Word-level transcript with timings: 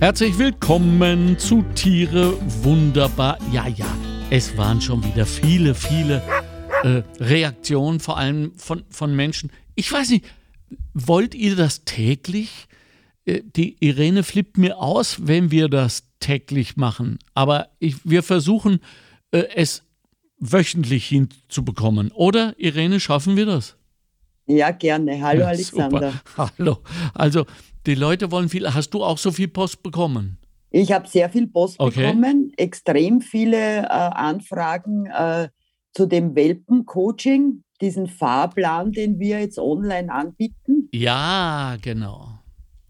Herzlich 0.00 0.38
willkommen 0.38 1.36
zu 1.40 1.62
Tiere 1.74 2.38
wunderbar. 2.62 3.36
Ja, 3.50 3.66
ja, 3.66 3.92
es 4.30 4.56
waren 4.56 4.80
schon 4.80 5.02
wieder 5.02 5.26
viele, 5.26 5.74
viele 5.74 6.22
äh, 6.84 7.02
Reaktionen, 7.18 7.98
vor 7.98 8.16
allem 8.16 8.52
von, 8.54 8.84
von 8.90 9.16
Menschen. 9.16 9.50
Ich 9.74 9.90
weiß 9.90 10.10
nicht, 10.10 10.24
wollt 10.94 11.34
ihr 11.34 11.56
das 11.56 11.84
täglich? 11.84 12.68
Äh, 13.24 13.42
die 13.44 13.76
Irene 13.84 14.22
flippt 14.22 14.56
mir 14.56 14.78
aus, 14.78 15.26
wenn 15.26 15.50
wir 15.50 15.68
das 15.68 16.04
täglich 16.20 16.76
machen. 16.76 17.18
Aber 17.34 17.70
ich, 17.80 17.96
wir 18.04 18.22
versuchen 18.22 18.78
äh, 19.32 19.46
es 19.56 19.82
wöchentlich 20.38 21.06
hinzubekommen. 21.08 22.12
Oder, 22.12 22.54
Irene, 22.56 23.00
schaffen 23.00 23.36
wir 23.36 23.46
das? 23.46 23.76
Ja, 24.46 24.70
gerne. 24.70 25.20
Hallo, 25.20 25.40
ja, 25.40 25.48
Alexander. 25.48 26.12
Super. 26.12 26.52
Hallo. 26.58 26.78
Also, 27.14 27.46
die 27.88 27.94
Leute 27.94 28.30
wollen 28.30 28.48
viel. 28.48 28.72
Hast 28.74 28.90
du 28.90 29.02
auch 29.02 29.18
so 29.18 29.32
viel 29.32 29.48
Post 29.48 29.82
bekommen? 29.82 30.38
Ich 30.70 30.92
habe 30.92 31.08
sehr 31.08 31.30
viel 31.30 31.46
Post 31.46 31.80
okay. 31.80 32.02
bekommen, 32.02 32.52
extrem 32.58 33.22
viele 33.22 33.84
äh, 33.84 33.86
Anfragen 33.88 35.06
äh, 35.06 35.48
zu 35.94 36.06
dem 36.06 36.36
Welpencoaching, 36.36 37.64
diesen 37.80 38.06
Fahrplan, 38.06 38.92
den 38.92 39.18
wir 39.18 39.40
jetzt 39.40 39.58
online 39.58 40.12
anbieten. 40.12 40.90
Ja, 40.92 41.76
genau. 41.80 42.38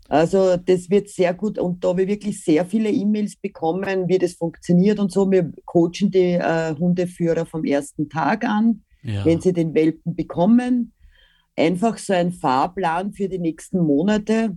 Also 0.09 0.57
das 0.57 0.91
wird 0.91 1.09
sehr 1.11 1.35
gut 1.35 1.59
und 1.59 1.85
da 1.85 1.97
ich 1.97 2.09
wirklich 2.09 2.43
sehr 2.43 2.65
viele 2.65 2.91
E-Mails 2.91 3.37
bekommen, 3.37 4.09
wie 4.09 4.19
das 4.19 4.33
funktioniert 4.33 4.99
und 4.99 5.13
so. 5.13 5.31
Wir 5.31 5.53
coachen 5.67 6.11
die 6.11 6.33
äh, 6.33 6.75
Hundeführer 6.77 7.47
vom 7.47 7.65
ersten 7.65 8.09
Tag 8.09 8.45
an, 8.45 8.83
ja. 9.03 9.25
wenn 9.25 9.41
sie 9.41 9.53
den 9.53 9.75
Welpen 9.75 10.17
bekommen. 10.17 10.93
Einfach 11.57 11.99
so 11.99 12.15
ein 12.15 12.33
Fahrplan 12.33 13.13
für 13.13 13.29
die 13.29 13.39
nächsten 13.39 13.81
Monate, 13.81 14.57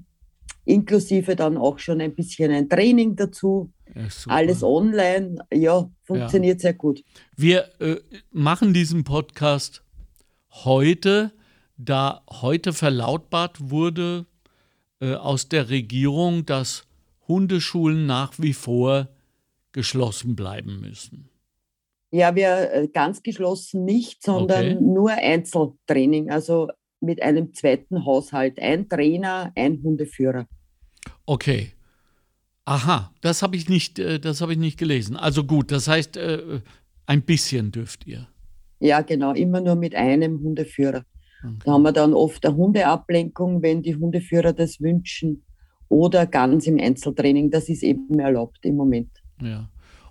inklusive 0.66 1.36
dann 1.36 1.58
auch 1.58 1.80
schon 1.80 2.02
ein 2.02 2.16
bisschen 2.16 2.52
ein 2.52 2.70
Training 2.70 3.16
dazu. 3.16 3.72
Ja, 3.94 4.04
Alles 4.28 4.64
online, 4.64 5.36
ja, 5.54 5.90
funktioniert 6.04 6.60
ja. 6.60 6.62
sehr 6.62 6.74
gut. 6.74 7.04
Wir 7.36 7.70
äh, 7.82 7.98
machen 8.32 8.74
diesen 8.74 9.04
Podcast 9.04 9.84
heute, 10.50 11.34
da 11.78 12.24
heute 12.30 12.74
verlautbart 12.74 13.70
wurde, 13.70 14.26
äh, 15.02 15.16
aus 15.16 15.50
der 15.50 15.70
Regierung, 15.70 16.46
dass 16.46 16.86
Hundeschulen 17.28 18.06
nach 18.06 18.34
wie 18.38 18.54
vor 18.54 19.10
geschlossen 19.72 20.36
bleiben 20.36 20.80
müssen? 20.80 21.30
Ja, 22.12 22.36
wir 22.36 22.72
äh, 22.74 22.88
ganz 22.90 23.24
geschlossen 23.24 23.86
nicht, 23.86 24.22
sondern 24.22 24.66
okay. 24.66 24.82
nur 24.82 25.12
Einzeltraining, 25.12 26.30
also 26.30 26.70
mit 27.02 27.22
einem 27.22 27.54
zweiten 27.54 28.06
Haushalt. 28.06 28.60
Ein 28.60 28.88
Trainer, 28.88 29.52
ein 29.56 29.82
Hundeführer. 29.84 30.48
Okay. 31.26 31.72
Aha, 32.66 33.12
das 33.22 33.42
habe 33.42 33.56
ich 33.56 33.68
nicht, 33.68 34.00
äh, 34.00 34.20
das 34.20 34.42
habe 34.42 34.54
ich 34.54 34.60
nicht 34.60 34.78
gelesen. 34.78 35.18
Also 35.18 35.44
gut, 35.44 35.72
das 35.72 35.88
heißt, 35.88 36.18
ein 37.06 37.22
bisschen 37.24 37.72
dürft 37.72 38.08
ihr. 38.08 38.28
Ja, 38.80 39.02
genau, 39.02 39.34
immer 39.34 39.62
nur 39.62 39.76
mit 39.76 39.96
einem 39.96 40.42
Hundeführer. 40.42 41.06
Okay. 41.44 41.56
Da 41.66 41.72
haben 41.74 41.84
wir 41.84 41.92
dann 41.92 42.14
oft 42.14 42.46
eine 42.46 42.56
Hundeablenkung, 42.56 43.62
wenn 43.62 43.82
die 43.82 43.96
Hundeführer 43.96 44.54
das 44.54 44.80
wünschen 44.80 45.44
oder 45.90 46.26
ganz 46.26 46.68
im 46.68 46.80
Einzeltraining. 46.80 47.52
Das 47.52 47.68
ist 47.70 47.84
eben 47.84 48.20
erlaubt 48.20 48.60
im 48.64 48.76
Moment. 48.76 49.10
Ja. 49.42 49.70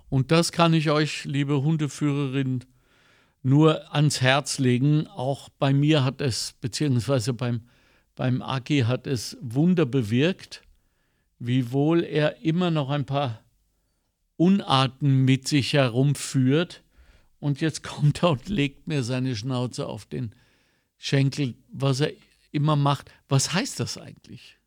Und 0.09 0.31
das 0.31 0.51
kann 0.51 0.73
ich 0.73 0.91
euch, 0.91 1.25
liebe 1.25 1.63
Hundeführerin, 1.63 2.65
nur 3.43 3.93
ans 3.93 4.21
Herz 4.21 4.59
legen. 4.59 5.07
Auch 5.07 5.49
bei 5.49 5.73
mir 5.73 6.03
hat 6.03 6.21
es, 6.21 6.53
beziehungsweise 6.61 7.33
beim, 7.33 7.61
beim 8.15 8.41
Aki 8.41 8.81
hat 8.81 9.07
es 9.07 9.37
Wunder 9.41 9.85
bewirkt, 9.85 10.61
wiewohl 11.39 12.03
er 12.03 12.41
immer 12.43 12.71
noch 12.71 12.89
ein 12.89 13.05
paar 13.05 13.43
Unarten 14.37 15.25
mit 15.25 15.47
sich 15.47 15.73
herumführt. 15.73 16.83
Und 17.39 17.61
jetzt 17.61 17.83
kommt 17.83 18.23
er 18.23 18.31
und 18.31 18.49
legt 18.49 18.87
mir 18.87 19.03
seine 19.03 19.35
Schnauze 19.35 19.87
auf 19.87 20.05
den 20.05 20.33
Schenkel, 20.97 21.55
was 21.71 22.01
er 22.01 22.11
immer 22.51 22.75
macht. 22.75 23.11
Was 23.27 23.53
heißt 23.53 23.79
das 23.79 23.97
eigentlich? 23.97 24.57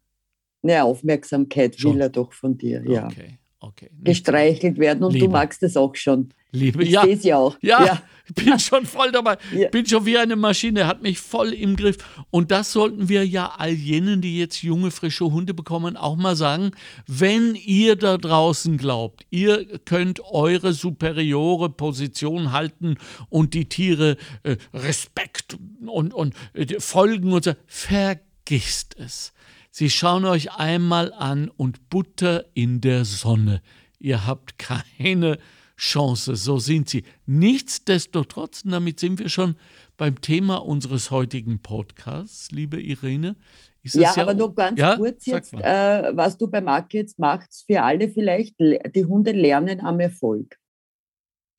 Ja, 0.62 0.84
Aufmerksamkeit 0.84 1.78
schon. 1.78 1.94
will 1.94 2.00
er 2.00 2.08
doch 2.08 2.32
von 2.32 2.56
dir, 2.56 2.82
ja. 2.88 3.06
Okay, 3.06 3.38
okay. 3.60 3.90
Gestreichelt 4.02 4.78
werden 4.78 5.04
und 5.04 5.12
Liebe. 5.12 5.26
du 5.26 5.32
magst 5.32 5.62
es 5.62 5.76
auch 5.76 5.94
schon. 5.94 6.30
Liebe, 6.54 6.84
ich 6.84 6.90
ja. 6.90 7.02
sehe 7.02 7.14
es 7.14 7.24
ja 7.24 7.36
auch. 7.36 7.56
Ja, 7.60 7.84
ja, 7.84 8.02
bin 8.34 8.58
schon 8.58 8.86
voll 8.86 9.10
dabei. 9.10 9.36
Ja. 9.54 9.68
Bin 9.68 9.86
schon 9.86 10.06
wie 10.06 10.18
eine 10.18 10.36
Maschine, 10.36 10.86
hat 10.86 11.02
mich 11.02 11.18
voll 11.18 11.52
im 11.52 11.76
Griff. 11.76 11.96
Und 12.30 12.50
das 12.50 12.72
sollten 12.72 13.08
wir 13.08 13.26
ja 13.26 13.54
all 13.58 13.72
jenen, 13.72 14.20
die 14.20 14.38
jetzt 14.38 14.62
junge, 14.62 14.90
frische 14.90 15.24
Hunde 15.24 15.52
bekommen, 15.52 15.96
auch 15.96 16.16
mal 16.16 16.36
sagen. 16.36 16.70
Wenn 17.06 17.54
ihr 17.54 17.96
da 17.96 18.16
draußen 18.16 18.78
glaubt, 18.78 19.26
ihr 19.30 19.78
könnt 19.84 20.20
eure 20.20 20.72
superiore 20.72 21.70
Position 21.70 22.52
halten 22.52 22.96
und 23.28 23.54
die 23.54 23.68
Tiere 23.68 24.16
äh, 24.44 24.56
Respekt 24.72 25.56
und, 25.86 26.14
und 26.14 26.34
äh, 26.54 26.80
folgen 26.80 27.32
und 27.32 27.44
so, 27.44 27.52
vergisst 27.66 28.96
es. 28.98 29.32
Sie 29.70 29.90
schauen 29.90 30.24
euch 30.24 30.52
einmal 30.52 31.12
an 31.12 31.48
und 31.48 31.90
Butter 31.90 32.44
in 32.54 32.80
der 32.80 33.04
Sonne. 33.04 33.60
Ihr 33.98 34.26
habt 34.26 34.58
keine 34.58 35.38
Chance. 35.76 36.36
So 36.36 36.58
sind 36.58 36.88
sie. 36.88 37.04
Nichtsdestotrotz, 37.26 38.62
damit 38.64 39.00
sind 39.00 39.18
wir 39.18 39.28
schon 39.28 39.56
beim 39.96 40.20
Thema 40.20 40.56
unseres 40.56 41.10
heutigen 41.10 41.60
Podcasts, 41.60 42.50
liebe 42.50 42.80
Irene. 42.80 43.36
ja, 43.82 44.12
ja, 44.14 44.22
aber 44.22 44.34
nur 44.34 44.54
ganz 44.54 44.78
ja? 44.78 44.96
kurz 44.96 45.26
jetzt, 45.26 45.52
äh, 45.54 46.16
was 46.16 46.38
du 46.38 46.48
bei 46.48 46.60
Marke 46.60 46.98
jetzt 46.98 47.18
machst, 47.18 47.64
für 47.66 47.82
alle 47.82 48.08
vielleicht, 48.08 48.58
die 48.58 49.04
Hunde 49.04 49.32
lernen 49.32 49.80
am 49.80 50.00
Erfolg. 50.00 50.56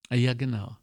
Ah, 0.10 0.16
ja, 0.16 0.34
genau. 0.34 0.78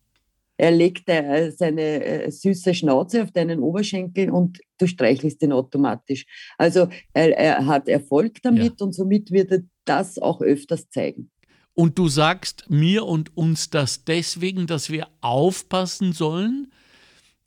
Er 0.59 0.71
legt 0.71 1.09
äh, 1.09 1.51
seine 1.51 2.05
äh, 2.05 2.31
süße 2.31 2.75
Schnauze 2.75 3.23
auf 3.23 3.33
deinen 3.33 3.61
Oberschenkel 3.61 4.31
und 4.31 4.61
du 4.79 4.87
streichelst 4.87 5.43
ihn 5.43 5.53
automatisch. 5.53 6.25
Also 6.59 6.89
er, 7.13 7.37
er 7.37 7.67
hat 7.67 7.89
Erfolg 7.89 8.41
damit 8.43 8.79
ja. 8.79 8.87
und 8.87 8.93
somit 8.93 9.33
wird 9.33 9.51
er 9.51 9.63
das 9.85 10.19
auch 10.19 10.41
öfters 10.41 10.89
zeigen. 10.91 11.31
Und 11.75 11.99
du 11.99 12.09
sagst 12.09 12.69
mir 12.69 13.07
und 13.07 13.37
uns 13.37 13.71
das 13.71 14.05
deswegen, 14.05 14.67
dass 14.67 14.91
wir 14.91 15.09
aufpassen 15.21 16.13
sollen, 16.13 16.71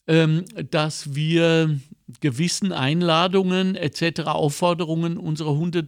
ähm, 0.08 0.46
dass 0.72 1.16
wir 1.16 1.80
gewissen 2.22 2.72
Einladungen 2.72 3.76
etc., 3.76 4.22
Aufforderungen 4.22 5.18
unserer 5.18 5.56
Hunde 5.56 5.88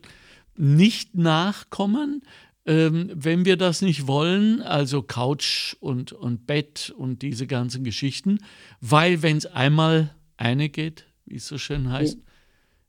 nicht 0.56 1.16
nachkommen, 1.16 2.24
ähm, 2.66 3.12
wenn 3.14 3.46
wir 3.46 3.58
das 3.58 3.82
nicht 3.82 4.08
wollen, 4.08 4.62
also 4.62 5.02
Couch 5.02 5.76
und, 5.80 6.12
und 6.12 6.48
Bett 6.48 6.94
und 6.96 7.22
diese 7.22 7.48
ganzen 7.48 7.84
Geschichten, 7.84 8.40
weil 8.82 9.22
wenn 9.22 9.38
es 9.38 9.46
einmal 9.46 10.14
eine 10.36 10.70
geht, 10.70 11.06
wie 11.26 11.38
es 11.38 11.48
so 11.48 11.58
schön 11.58 11.92
heißt, 11.92 12.18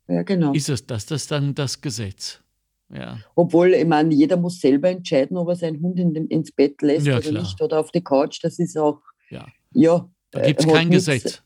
ja, 0.08 0.22
genau. 0.22 0.53
ist 0.53 0.69
es 0.69 0.87
das, 0.87 1.06
das 1.06 1.26
dann 1.26 1.54
das 1.54 1.81
Gesetz. 1.81 2.41
Ja. 2.94 3.19
Obwohl, 3.34 3.75
ich 3.75 3.87
meine, 3.87 4.15
jeder 4.15 4.37
muss 4.37 4.60
selber 4.60 4.88
entscheiden, 4.88 5.37
ob 5.37 5.49
er 5.49 5.56
seinen 5.56 5.82
Hund 5.82 5.99
in 5.99 6.15
dem, 6.15 6.28
ins 6.28 6.53
Bett 6.53 6.81
lässt 6.81 7.06
ja, 7.06 7.19
oder 7.19 7.28
klar. 7.28 7.43
nicht 7.43 7.60
oder 7.60 7.81
auf 7.81 7.91
die 7.91 8.03
Couch. 8.03 8.38
Das 8.43 8.59
ist 8.59 8.78
auch, 8.78 9.00
ja. 9.31 9.47
ja 9.72 10.09
da 10.31 10.43
gibt 10.43 10.60
es 10.60 10.66
äh, 10.66 10.72
kein 10.72 10.91
Gesetz. 10.91 11.43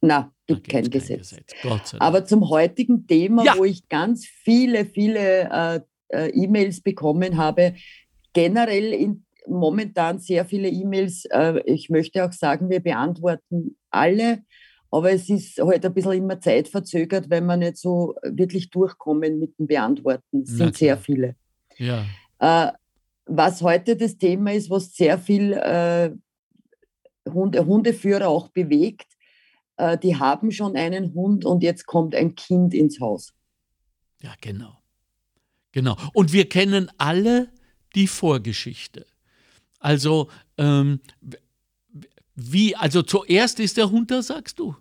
Nein, 0.00 0.26
gibt 0.46 0.68
kein 0.68 0.90
Gesetz. 0.90 1.30
Gesetz. 1.30 1.94
Aber 2.00 2.24
zum 2.24 2.48
heutigen 2.48 3.06
Thema, 3.06 3.44
wo 3.56 3.64
ich 3.64 3.88
ganz 3.88 4.26
viele, 4.26 4.84
viele 4.84 5.48
äh, 5.50 5.80
äh, 6.08 6.28
E-Mails 6.30 6.80
bekommen 6.80 7.36
habe, 7.36 7.74
generell 8.32 8.92
in, 8.92 9.24
momentan 9.46 10.18
sehr 10.18 10.44
viele 10.44 10.68
E-Mails. 10.68 11.24
Äh, 11.26 11.60
ich 11.66 11.88
möchte 11.90 12.24
auch 12.24 12.32
sagen, 12.32 12.68
wir 12.70 12.80
beantworten 12.80 13.76
alle 13.90 14.42
aber 14.92 15.10
es 15.10 15.28
ist 15.30 15.58
halt 15.58 15.84
ein 15.86 15.94
bisschen 15.94 16.12
immer 16.12 16.38
zeitverzögert, 16.38 17.30
weil 17.30 17.40
wir 17.40 17.56
nicht 17.56 17.78
so 17.78 18.14
wirklich 18.22 18.68
durchkommen 18.68 19.38
mit 19.38 19.58
dem 19.58 19.66
Beantworten. 19.66 20.42
Es 20.42 20.50
sind 20.50 20.76
sehr 20.76 20.98
viele. 20.98 21.34
Ja. 21.78 22.04
Äh, 22.38 22.72
was 23.24 23.62
heute 23.62 23.96
das 23.96 24.18
Thema 24.18 24.52
ist, 24.52 24.68
was 24.68 24.94
sehr 24.94 25.18
viel 25.18 25.54
äh, 25.54 26.10
Hunde, 27.26 27.64
Hundeführer 27.64 28.28
auch 28.28 28.48
bewegt, 28.48 29.06
äh, 29.78 29.96
die 29.96 30.16
haben 30.16 30.50
schon 30.50 30.76
einen 30.76 31.14
Hund 31.14 31.46
und 31.46 31.62
jetzt 31.62 31.86
kommt 31.86 32.14
ein 32.14 32.34
Kind 32.34 32.74
ins 32.74 33.00
Haus. 33.00 33.32
Ja, 34.20 34.34
genau. 34.42 34.82
Genau. 35.72 35.96
Und 36.12 36.34
wir 36.34 36.50
kennen 36.50 36.90
alle 36.98 37.48
die 37.94 38.06
Vorgeschichte. 38.06 39.06
Also, 39.78 40.28
ähm, 40.58 41.00
wie, 42.34 42.76
also 42.76 43.02
zuerst 43.02 43.58
ist 43.58 43.78
der 43.78 43.90
Hund 43.90 44.10
da, 44.10 44.22
sagst 44.22 44.58
du? 44.58 44.76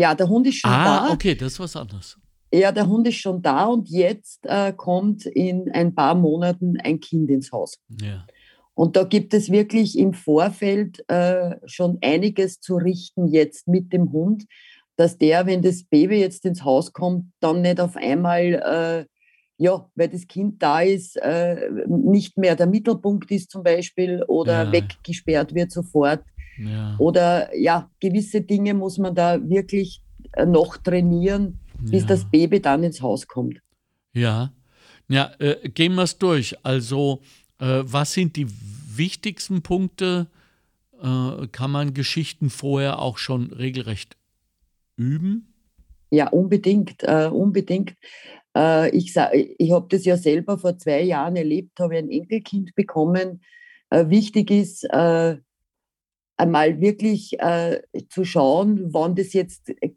Ja, 0.00 0.14
der 0.14 0.28
Hund 0.30 0.46
ist 0.46 0.56
schon 0.56 0.70
ah, 0.70 0.84
da. 0.84 0.98
Ah, 1.08 1.12
okay, 1.12 1.34
das 1.34 1.52
ist 1.52 1.60
was 1.60 1.76
anderes. 1.76 2.18
Ja, 2.52 2.72
der 2.72 2.88
Hund 2.88 3.06
ist 3.06 3.16
schon 3.16 3.42
da 3.42 3.66
und 3.66 3.90
jetzt 3.90 4.46
äh, 4.46 4.72
kommt 4.72 5.26
in 5.26 5.70
ein 5.72 5.94
paar 5.94 6.14
Monaten 6.14 6.78
ein 6.82 7.00
Kind 7.00 7.28
ins 7.28 7.52
Haus. 7.52 7.78
Ja. 8.00 8.26
Und 8.72 8.96
da 8.96 9.04
gibt 9.04 9.34
es 9.34 9.50
wirklich 9.50 9.98
im 9.98 10.14
Vorfeld 10.14 11.04
äh, 11.08 11.56
schon 11.66 11.98
einiges 12.00 12.60
zu 12.60 12.76
richten 12.76 13.28
jetzt 13.28 13.68
mit 13.68 13.92
dem 13.92 14.10
Hund, 14.10 14.46
dass 14.96 15.18
der, 15.18 15.44
wenn 15.44 15.60
das 15.60 15.84
Baby 15.84 16.18
jetzt 16.18 16.46
ins 16.46 16.64
Haus 16.64 16.94
kommt, 16.94 17.26
dann 17.40 17.60
nicht 17.60 17.78
auf 17.78 17.94
einmal 17.96 19.06
äh, 19.06 19.20
ja, 19.60 19.86
weil 19.94 20.08
das 20.08 20.26
Kind 20.26 20.62
da 20.62 20.80
ist, 20.80 21.16
äh, 21.16 21.68
nicht 21.86 22.38
mehr 22.38 22.56
der 22.56 22.66
Mittelpunkt 22.66 23.30
ist 23.30 23.50
zum 23.50 23.62
Beispiel 23.62 24.22
oder 24.26 24.64
ja. 24.64 24.72
weggesperrt 24.72 25.54
wird 25.54 25.70
sofort. 25.70 26.24
Ja. 26.58 26.96
Oder 26.98 27.56
ja, 27.56 27.90
gewisse 28.00 28.42
Dinge 28.42 28.74
muss 28.74 28.98
man 28.98 29.14
da 29.14 29.38
wirklich 29.48 30.02
äh, 30.32 30.46
noch 30.46 30.76
trainieren, 30.76 31.58
bis 31.80 32.02
ja. 32.02 32.08
das 32.08 32.24
Baby 32.24 32.60
dann 32.60 32.82
ins 32.82 33.00
Haus 33.00 33.26
kommt. 33.26 33.60
Ja, 34.12 34.52
ja, 35.08 35.32
äh, 35.38 35.68
gehen 35.68 35.94
wir 35.94 36.04
es 36.04 36.18
durch. 36.18 36.56
Also, 36.64 37.20
äh, 37.58 37.82
was 37.82 38.12
sind 38.12 38.36
die 38.36 38.46
wichtigsten 38.94 39.62
Punkte? 39.62 40.28
Äh, 41.02 41.48
kann 41.50 41.70
man 41.70 41.94
Geschichten 41.94 42.48
vorher 42.48 43.00
auch 43.00 43.18
schon 43.18 43.52
regelrecht 43.52 44.16
üben? 44.96 45.52
Ja, 46.10 46.28
unbedingt, 46.28 47.02
äh, 47.02 47.26
unbedingt. 47.26 47.94
Äh, 48.56 48.90
ich 48.96 49.14
ich 49.16 49.72
habe 49.72 49.86
das 49.88 50.04
ja 50.04 50.16
selber 50.16 50.58
vor 50.58 50.78
zwei 50.78 51.02
Jahren 51.02 51.36
erlebt, 51.36 51.78
habe 51.80 51.96
ein 51.96 52.10
Enkelkind 52.10 52.74
bekommen. 52.74 53.42
Wichtig 53.92 54.52
ist, 54.52 54.86
einmal 56.40 56.80
wirklich 56.80 57.38
äh, 57.38 57.80
zu 58.08 58.24
schauen, 58.24 58.92
wann 58.92 59.14
das 59.14 59.32
jetzt 59.32 59.70
äh, 59.80 59.90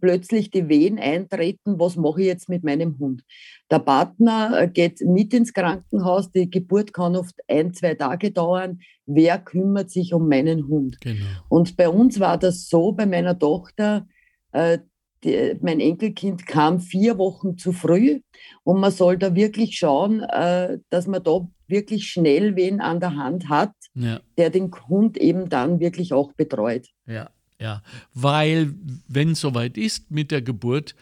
plötzlich 0.00 0.50
die 0.50 0.68
Wehen 0.68 0.98
eintreten, 0.98 1.78
was 1.78 1.96
mache 1.96 2.20
ich 2.20 2.26
jetzt 2.26 2.48
mit 2.48 2.62
meinem 2.62 2.98
Hund? 2.98 3.22
Der 3.70 3.80
Partner 3.80 4.62
äh, 4.62 4.68
geht 4.68 5.00
mit 5.00 5.34
ins 5.34 5.52
Krankenhaus, 5.52 6.30
die 6.30 6.50
Geburt 6.50 6.92
kann 6.92 7.16
oft 7.16 7.34
ein, 7.48 7.74
zwei 7.74 7.94
Tage 7.94 8.30
dauern. 8.30 8.80
Wer 9.06 9.38
kümmert 9.38 9.90
sich 9.90 10.14
um 10.14 10.28
meinen 10.28 10.68
Hund? 10.68 11.00
Genau. 11.00 11.24
Und 11.48 11.76
bei 11.76 11.88
uns 11.88 12.20
war 12.20 12.38
das 12.38 12.68
so, 12.68 12.92
bei 12.92 13.06
meiner 13.06 13.38
Tochter, 13.38 14.06
äh, 14.52 14.78
die, 15.24 15.56
mein 15.60 15.80
Enkelkind 15.80 16.46
kam 16.46 16.80
vier 16.80 17.16
Wochen 17.18 17.56
zu 17.56 17.72
früh 17.72 18.20
und 18.64 18.80
man 18.80 18.90
soll 18.90 19.18
da 19.18 19.34
wirklich 19.34 19.76
schauen, 19.76 20.20
äh, 20.20 20.78
dass 20.90 21.06
man 21.06 21.22
da 21.22 21.48
wirklich 21.72 22.08
schnell 22.08 22.54
wen 22.54 22.80
an 22.80 23.00
der 23.00 23.16
Hand 23.16 23.48
hat, 23.48 23.72
ja. 23.94 24.20
der 24.38 24.50
den 24.50 24.70
Hund 24.88 25.16
eben 25.16 25.48
dann 25.48 25.80
wirklich 25.80 26.12
auch 26.12 26.32
betreut. 26.34 26.86
Ja, 27.06 27.30
ja, 27.58 27.82
weil 28.14 28.74
wenn 29.08 29.32
es 29.32 29.40
soweit 29.40 29.76
ist 29.76 30.10
mit 30.10 30.30
der 30.30 30.42
Geburt, 30.42 30.94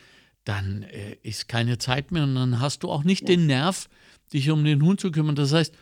dann 0.44 0.82
äh, 0.84 1.16
ist 1.22 1.48
keine 1.48 1.78
Zeit 1.78 2.12
mehr 2.12 2.22
und 2.22 2.34
dann 2.34 2.60
hast 2.60 2.82
du 2.82 2.90
auch 2.90 3.04
nicht 3.04 3.28
ja. 3.28 3.36
den 3.36 3.46
Nerv, 3.46 3.88
dich 4.32 4.50
um 4.50 4.64
den 4.64 4.82
Hund 4.82 5.00
zu 5.00 5.10
kümmern. 5.10 5.36
Das 5.36 5.52
heißt, 5.52 5.74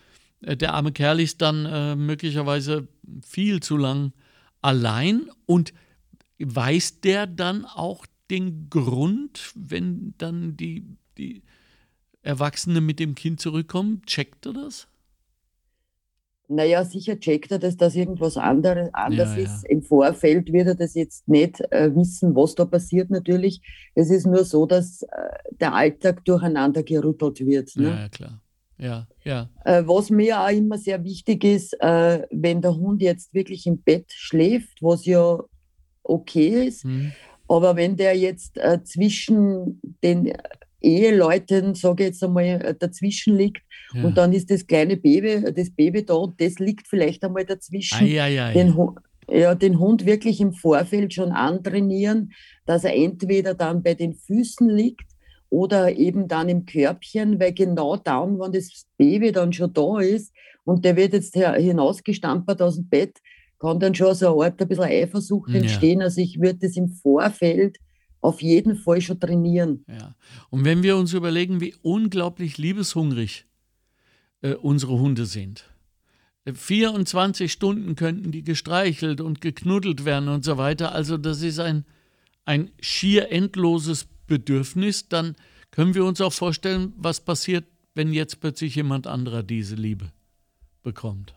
äh, 0.43 0.57
der 0.57 0.75
arme 0.75 0.93
Kerl 0.93 1.21
ist 1.21 1.43
dann 1.43 1.67
äh, 1.67 1.97
möglicherweise 1.97 2.89
viel 3.25 3.61
zu 3.61 3.77
lang 3.77 4.13
allein 4.63 5.29
und 5.47 5.73
weiß 6.39 7.01
der 7.01 7.27
dann 7.27 7.65
auch 7.65 8.07
den 8.31 8.69
Grund, 8.69 9.53
wenn 9.55 10.15
dann 10.19 10.57
die, 10.57 10.85
die 11.17 11.43
Erwachsene 12.23 12.81
mit 12.81 12.99
dem 12.99 13.15
Kind 13.15 13.41
zurückkommen? 13.41 14.03
Checkt 14.07 14.47
er 14.47 14.53
das? 14.53 14.89
Naja, 16.51 16.83
sicher 16.85 17.21
checkt 17.21 17.53
er, 17.53 17.59
dass 17.59 17.77
das 17.77 17.95
irgendwas 17.95 18.39
andere, 18.39 18.89
anders 18.95 19.37
ja, 19.37 19.43
ist. 19.43 19.65
Ja. 19.65 19.71
Im 19.71 19.83
Vorfeld 19.83 20.51
wird 20.51 20.69
er 20.69 20.75
das 20.75 20.95
jetzt 20.95 21.29
nicht 21.29 21.61
äh, 21.71 21.95
wissen, 21.95 22.35
was 22.35 22.55
da 22.55 22.65
passiert 22.65 23.11
natürlich. 23.11 23.61
Es 23.95 24.09
ist 24.09 24.27
nur 24.27 24.45
so, 24.45 24.65
dass 24.65 25.03
äh, 25.03 25.07
der 25.61 25.75
Alltag 25.75 26.25
durcheinander 26.25 26.83
gerüttelt 26.83 27.45
wird. 27.45 27.77
Ne? 27.77 27.89
Ja, 27.91 28.09
klar. 28.09 28.43
Ja, 28.79 29.07
ja. 29.25 29.51
Äh, 29.65 29.83
was 29.87 30.09
mir 30.09 30.41
auch 30.41 30.49
immer 30.51 30.79
sehr 30.79 31.05
wichtig 31.05 31.45
ist, 31.45 31.75
äh, 31.81 32.27
wenn 32.31 32.63
der 32.63 32.77
Hund 32.77 33.03
jetzt 33.03 33.35
wirklich 33.35 33.67
im 33.67 33.83
Bett 33.83 34.07
schläft, 34.09 34.83
was 34.83 35.05
ja 35.05 35.39
okay 36.03 36.67
ist, 36.67 36.87
mhm. 36.87 37.13
Aber 37.49 37.77
wenn 37.77 37.97
der 37.97 38.17
jetzt 38.17 38.59
äh, 38.59 38.85
zwischen 38.85 39.81
den 40.03 40.35
Eheleuten, 40.81 41.75
sage 41.75 42.05
ich 42.05 42.09
jetzt 42.11 42.23
einmal, 42.23 42.45
äh, 42.45 42.75
dazwischen 42.79 43.37
liegt 43.37 43.63
ja. 43.95 44.05
und 44.05 44.17
dann 44.17 44.33
ist 44.33 44.51
das 44.51 44.67
kleine 44.67 44.97
Baby, 44.97 45.53
das 45.53 45.71
Baby 45.71 46.05
da 46.05 46.15
und 46.15 46.41
das 46.41 46.59
liegt 46.59 46.87
vielleicht 46.87 47.25
einmal 47.25 47.45
dazwischen, 47.45 48.05
ai, 48.05 48.21
ai, 48.21 48.43
ai. 48.43 48.53
Den, 48.53 48.77
ja, 49.31 49.55
den 49.55 49.79
Hund 49.79 50.07
wirklich 50.07 50.41
im 50.41 50.53
Vorfeld 50.53 51.15
schon 51.15 51.33
antrainieren, 51.33 52.33
dass 52.65 52.85
er 52.85 52.95
entweder 52.95 53.55
dann 53.55 53.83
bei 53.83 53.95
den 53.95 54.15
Füßen 54.15 54.69
liegt 54.69 55.07
oder 55.51 55.93
eben 55.93 56.29
dann 56.29 56.49
im 56.49 56.65
Körbchen, 56.65 57.41
weil 57.41 57.53
genau 57.53 57.97
dann, 57.97 58.39
wenn 58.39 58.53
das 58.53 58.87
Baby 58.97 59.33
dann 59.33 59.53
schon 59.53 59.73
da 59.73 59.99
ist 60.01 60.33
und 60.65 60.85
der 60.85 60.97
wird 60.97 61.13
jetzt 61.13 61.35
hinausgestampert 61.35 62.61
aus 62.63 62.77
dem 62.77 62.89
Bett, 62.89 63.19
kann 63.59 63.81
dann 63.81 63.95
schon 63.95 64.15
so 64.15 64.27
eine 64.27 64.47
Art 64.47 64.61
ein 64.61 64.69
bisschen 64.69 64.85
Eifersucht 64.85 65.53
entstehen. 65.53 66.01
Ja. 66.01 66.07
Also 66.07 66.21
ich 66.21 66.41
würde 66.41 66.61
das 66.61 66.77
im 66.77 66.89
Vorfeld 66.89 67.79
auf 68.21 68.43
jeden 68.43 68.77
Fall 68.77 69.01
schon 69.01 69.21
trainieren. 69.21 69.85
Ja. 69.89 70.15
Und 70.51 70.65
wenn 70.65 70.83
wir 70.83 70.97
uns 70.97 71.13
überlegen, 71.13 71.61
wie 71.61 71.75
unglaublich 71.83 72.59
liebeshungrig 72.59 73.47
äh, 74.41 74.55
unsere 74.55 74.99
Hunde 74.99 75.27
sind. 75.27 75.65
24 76.47 77.45
äh, 77.45 77.49
Stunden 77.49 77.97
könnten 77.97 78.31
die 78.31 78.43
gestreichelt 78.43 79.21
und 79.21 79.41
geknuddelt 79.41 80.05
werden 80.05 80.29
und 80.29 80.45
so 80.45 80.57
weiter. 80.57 80.93
Also 80.93 81.17
das 81.17 81.43
ist 81.43 81.59
ein, 81.59 81.85
ein 82.45 82.71
schier 82.81 83.31
endloses 83.31 84.07
Bedürfnis. 84.27 85.09
Dann 85.09 85.37
können 85.71 85.95
wir 85.95 86.05
uns 86.05 86.21
auch 86.21 86.33
vorstellen, 86.33 86.93
was 86.97 87.21
passiert, 87.21 87.65
wenn 87.95 88.13
jetzt 88.13 88.41
plötzlich 88.41 88.77
jemand 88.77 89.07
anderer 89.07 89.43
diese 89.43 89.75
Liebe 89.75 90.13
bekommt. 90.83 91.35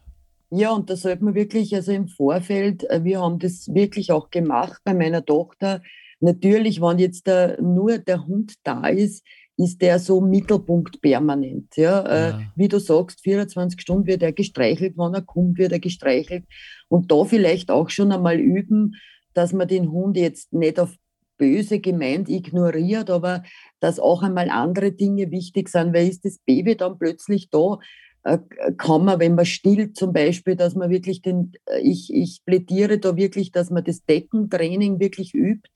Ja, 0.51 0.72
und 0.72 0.89
da 0.89 0.98
sollte 0.98 1.24
man 1.24 1.33
wirklich, 1.33 1.74
also 1.74 1.94
im 1.94 2.07
Vorfeld, 2.07 2.89
äh, 2.89 3.04
wir 3.04 3.22
haben 3.22 3.39
das 3.39 3.74
wirklich 3.74 4.12
auch 4.12 4.30
gemacht 4.30 4.81
bei 4.83 4.94
meiner 4.94 5.25
Tochter. 5.25 5.81
Natürlich, 6.21 6.81
wenn 6.81 7.00
jetzt 7.00 7.27
der, 7.27 7.62
nur 7.62 7.97
der 7.97 8.25
Hund 8.25 8.53
da 8.63 8.88
ist, 8.88 9.25
ist 9.57 9.81
der 9.81 10.00
so 10.00 10.21
Mittelpunkt 10.21 11.01
permanent. 11.01 11.75
Ja? 11.75 12.01
Äh, 12.01 12.29
ja. 12.29 12.41
wie 12.56 12.68
du 12.68 12.79
sagst, 12.79 13.21
24 13.21 13.81
Stunden 13.81 14.07
wird 14.07 14.23
er 14.23 14.31
gestreichelt, 14.31 14.97
wenn 14.97 15.13
er 15.13 15.21
kommt, 15.21 15.57
wird 15.57 15.71
er 15.71 15.79
gestreichelt. 15.79 16.45
Und 16.88 17.12
da 17.12 17.25
vielleicht 17.25 17.69
auch 17.69 17.89
schon 17.89 18.12
einmal 18.12 18.39
üben, 18.39 18.95
dass 19.33 19.53
man 19.53 19.68
den 19.68 19.91
Hund 19.91 20.18
jetzt 20.18 20.53
nicht 20.53 20.79
auf 20.79 20.95
böse 21.38 21.79
gemeint 21.79 22.29
ignoriert, 22.29 23.09
aber 23.09 23.44
dass 23.79 24.00
auch 24.00 24.21
einmal 24.21 24.50
andere 24.50 24.91
Dinge 24.91 25.31
wichtig 25.31 25.69
sind, 25.69 25.94
weil 25.94 26.07
ist 26.07 26.23
das 26.23 26.38
Baby 26.45 26.77
dann 26.77 27.00
plötzlich 27.00 27.50
da, 27.50 27.79
äh, 28.23 28.38
kann 28.77 29.06
man, 29.06 29.19
wenn 29.19 29.33
man 29.33 29.45
stillt 29.45 29.95
zum 29.95 30.13
Beispiel, 30.13 30.56
dass 30.56 30.75
man 30.75 30.91
wirklich 30.91 31.23
den, 31.23 31.53
äh, 31.65 31.79
ich, 31.79 32.13
ich 32.13 32.44
plädiere 32.45 33.00
da 33.00 33.15
wirklich, 33.15 33.51
dass 33.51 33.71
man 33.71 33.83
das 33.83 34.06
Deckentraining 34.06 35.00
wirklich 35.00 35.33
übt, 35.33 35.69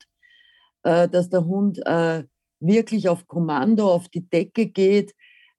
äh, 0.86 1.08
dass 1.08 1.28
der 1.28 1.44
Hund 1.44 1.78
wirklich 2.60 3.08
auf 3.08 3.26
Kommando 3.26 3.92
auf 3.92 4.08
die 4.08 4.26
Decke 4.28 4.66
geht. 4.66 5.14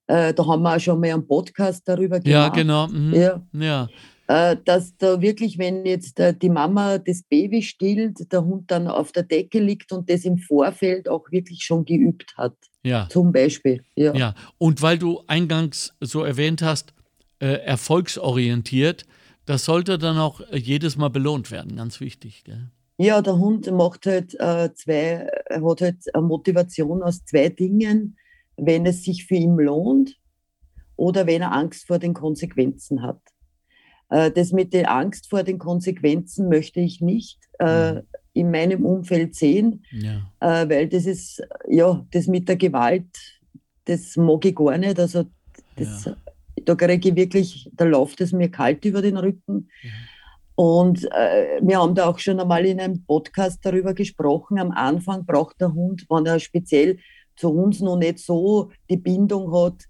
Da 0.07 0.33
haben 0.35 0.63
wir 0.63 0.75
auch 0.75 0.79
schon 0.79 0.99
mal 0.99 1.13
einen 1.13 1.27
Podcast 1.27 1.87
darüber 1.87 2.19
gemacht. 2.19 2.25
Ja, 2.27 2.49
genau. 2.49 2.87
Mhm. 2.87 3.13
Ja. 3.13 3.41
ja. 3.53 4.55
Dass 4.55 4.97
da 4.97 5.21
wirklich, 5.21 5.57
wenn 5.57 5.85
jetzt 5.85 6.19
die 6.41 6.49
Mama 6.49 6.97
das 6.97 7.21
Baby 7.23 7.61
stillt, 7.61 8.31
der 8.31 8.43
Hund 8.43 8.71
dann 8.71 8.87
auf 8.87 9.11
der 9.11 9.23
Decke 9.23 9.59
liegt 9.59 9.91
und 9.91 10.09
das 10.09 10.25
im 10.25 10.37
Vorfeld 10.37 11.07
auch 11.07 11.29
wirklich 11.29 11.63
schon 11.63 11.85
geübt 11.85 12.33
hat. 12.37 12.55
Ja. 12.83 13.07
Zum 13.09 13.31
Beispiel. 13.31 13.83
Ja. 13.95 14.15
ja. 14.15 14.33
Und 14.57 14.81
weil 14.81 14.97
du 14.97 15.21
eingangs 15.27 15.93
so 15.99 16.23
erwähnt 16.23 16.61
hast, 16.61 16.93
äh, 17.39 17.47
erfolgsorientiert, 17.65 19.05
das 19.45 19.65
sollte 19.65 19.97
dann 19.97 20.17
auch 20.17 20.41
jedes 20.51 20.97
Mal 20.97 21.09
belohnt 21.09 21.51
werden, 21.51 21.75
ganz 21.75 21.99
wichtig. 21.99 22.43
Gell? 22.43 22.71
Ja, 22.97 23.21
der 23.21 23.37
Hund 23.37 23.69
macht 23.71 24.05
halt 24.05 24.33
äh, 24.39 24.73
zwei, 24.73 25.29
hat 25.49 25.81
halt 25.81 26.15
eine 26.15 26.23
Motivation 26.23 27.03
aus 27.03 27.23
zwei 27.25 27.49
Dingen, 27.49 28.17
wenn 28.55 28.85
es 28.85 29.03
sich 29.03 29.25
für 29.25 29.35
ihn 29.35 29.55
lohnt 29.55 30.17
oder 30.95 31.27
wenn 31.27 31.43
er 31.43 31.51
Angst 31.51 31.85
vor 31.85 31.99
den 31.99 32.15
Konsequenzen 32.15 33.03
hat. 33.03 33.21
Äh, 34.09 34.31
das 34.31 34.51
mit 34.51 34.73
der 34.73 34.91
Angst 34.91 35.29
vor 35.29 35.43
den 35.43 35.59
Konsequenzen 35.59 36.49
möchte 36.49 36.79
ich 36.79 37.01
nicht. 37.01 37.39
Äh, 37.59 37.93
mhm 37.93 38.01
in 38.37 38.51
meinem 38.51 38.85
Umfeld 38.85 39.35
sehen, 39.35 39.83
ja. 39.91 40.31
äh, 40.39 40.69
weil 40.69 40.87
das 40.87 41.05
ist, 41.05 41.41
ja, 41.67 42.05
das 42.11 42.27
mit 42.27 42.47
der 42.47 42.55
Gewalt, 42.55 43.07
das 43.85 44.15
mag 44.15 44.45
ich 44.45 44.55
gar 44.55 44.77
nicht. 44.77 44.99
Also 44.99 45.25
das, 45.75 46.05
ja. 46.05 46.15
da 46.63 46.75
kriege 46.75 47.09
ich 47.09 47.15
wirklich, 47.15 47.69
da 47.73 47.85
läuft 47.85 48.21
es 48.21 48.31
mir 48.31 48.49
kalt 48.49 48.85
über 48.85 49.01
den 49.01 49.17
Rücken. 49.17 49.69
Ja. 49.81 49.89
Und 50.57 51.05
äh, 51.11 51.59
wir 51.61 51.79
haben 51.79 51.95
da 51.95 52.07
auch 52.07 52.19
schon 52.19 52.39
einmal 52.39 52.65
in 52.65 52.79
einem 52.79 53.05
Podcast 53.05 53.59
darüber 53.63 53.93
gesprochen. 53.93 54.59
Am 54.59 54.71
Anfang 54.71 55.25
braucht 55.25 55.61
der 55.61 55.73
Hund, 55.73 56.05
wenn 56.09 56.25
er 56.25 56.39
speziell 56.39 56.97
zu 57.35 57.49
uns 57.49 57.79
noch 57.79 57.97
nicht 57.97 58.19
so 58.19 58.71
die 58.89 58.97
Bindung 58.97 59.53
hat 59.53 59.83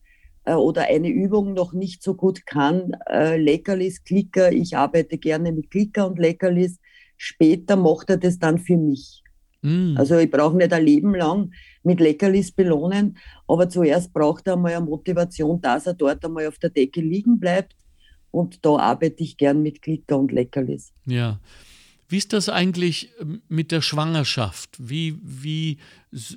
äh, 0.43 0.53
oder 0.53 0.83
eine 0.83 1.07
Übung 1.07 1.53
noch 1.53 1.73
nicht 1.73 2.03
so 2.03 2.15
gut 2.15 2.45
kann, 2.45 2.91
äh, 3.09 3.37
Leckerlis, 3.37 4.03
Klicker. 4.03 4.51
Ich 4.51 4.75
arbeite 4.75 5.17
gerne 5.17 5.51
mit 5.53 5.71
Klicker 5.71 6.05
und 6.05 6.19
Leckerlis 6.19 6.79
Später 7.17 7.75
macht 7.75 8.11
er 8.11 8.17
das 8.17 8.37
dann 8.37 8.59
für 8.59 8.77
mich. 8.77 9.23
Mm. 9.63 9.97
Also 9.97 10.17
ich 10.17 10.29
brauche 10.29 10.55
nicht 10.55 10.71
ein 10.71 10.85
Leben 10.85 11.15
lang 11.15 11.51
mit 11.83 11.99
Leckerlis 11.99 12.51
belohnen, 12.51 13.17
aber 13.47 13.67
zuerst 13.67 14.13
braucht 14.13 14.47
er 14.47 14.53
einmal 14.53 14.75
eine 14.75 14.85
Motivation, 14.85 15.59
dass 15.59 15.87
er 15.87 15.95
dort 15.95 16.23
einmal 16.23 16.47
auf 16.47 16.59
der 16.59 16.69
Decke 16.69 17.01
liegen 17.01 17.39
bleibt. 17.39 17.75
Und 18.31 18.65
da 18.65 18.77
arbeite 18.77 19.23
ich 19.23 19.37
gern 19.37 19.61
mit 19.61 19.81
Glitter 19.81 20.17
und 20.17 20.31
Leckerlis. 20.31 20.93
Ja. 21.05 21.39
Wie 22.09 22.17
ist 22.17 22.33
das 22.33 22.49
eigentlich 22.49 23.09
ähm, 23.19 23.41
mit 23.49 23.71
der 23.71 23.81
Schwangerschaft? 23.81 24.77
Wie, 24.79 25.17
wie, 25.21 25.77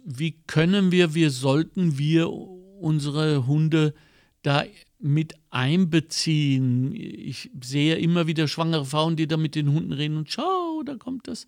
wie 0.05 0.33
können 0.47 0.91
wir, 0.91 1.15
wie 1.15 1.29
sollten 1.29 1.99
wir 1.99 2.31
unsere 2.31 3.47
Hunde 3.47 3.95
da 4.43 4.65
mit 4.99 5.35
einbeziehen. 5.51 6.95
Ich 6.95 7.51
sehe 7.63 7.97
immer 7.97 8.27
wieder 8.27 8.49
schwangere 8.49 8.85
Frauen, 8.85 9.17
die 9.17 9.27
da 9.27 9.37
mit 9.37 9.55
den 9.55 9.73
Hunden 9.73 9.93
reden 9.93 10.17
und 10.17 10.31
schau, 10.31 10.83
da 10.85 10.97
kommt 10.97 11.29
das 11.29 11.47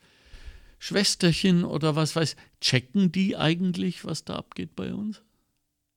Schwesterchen 0.79 1.65
oder 1.65 1.95
was 1.95 2.17
weiß. 2.17 2.37
Checken 2.61 3.13
die 3.13 3.37
eigentlich, 3.37 4.05
was 4.05 4.25
da 4.25 4.37
abgeht 4.37 4.75
bei 4.75 4.93
uns? 4.95 5.23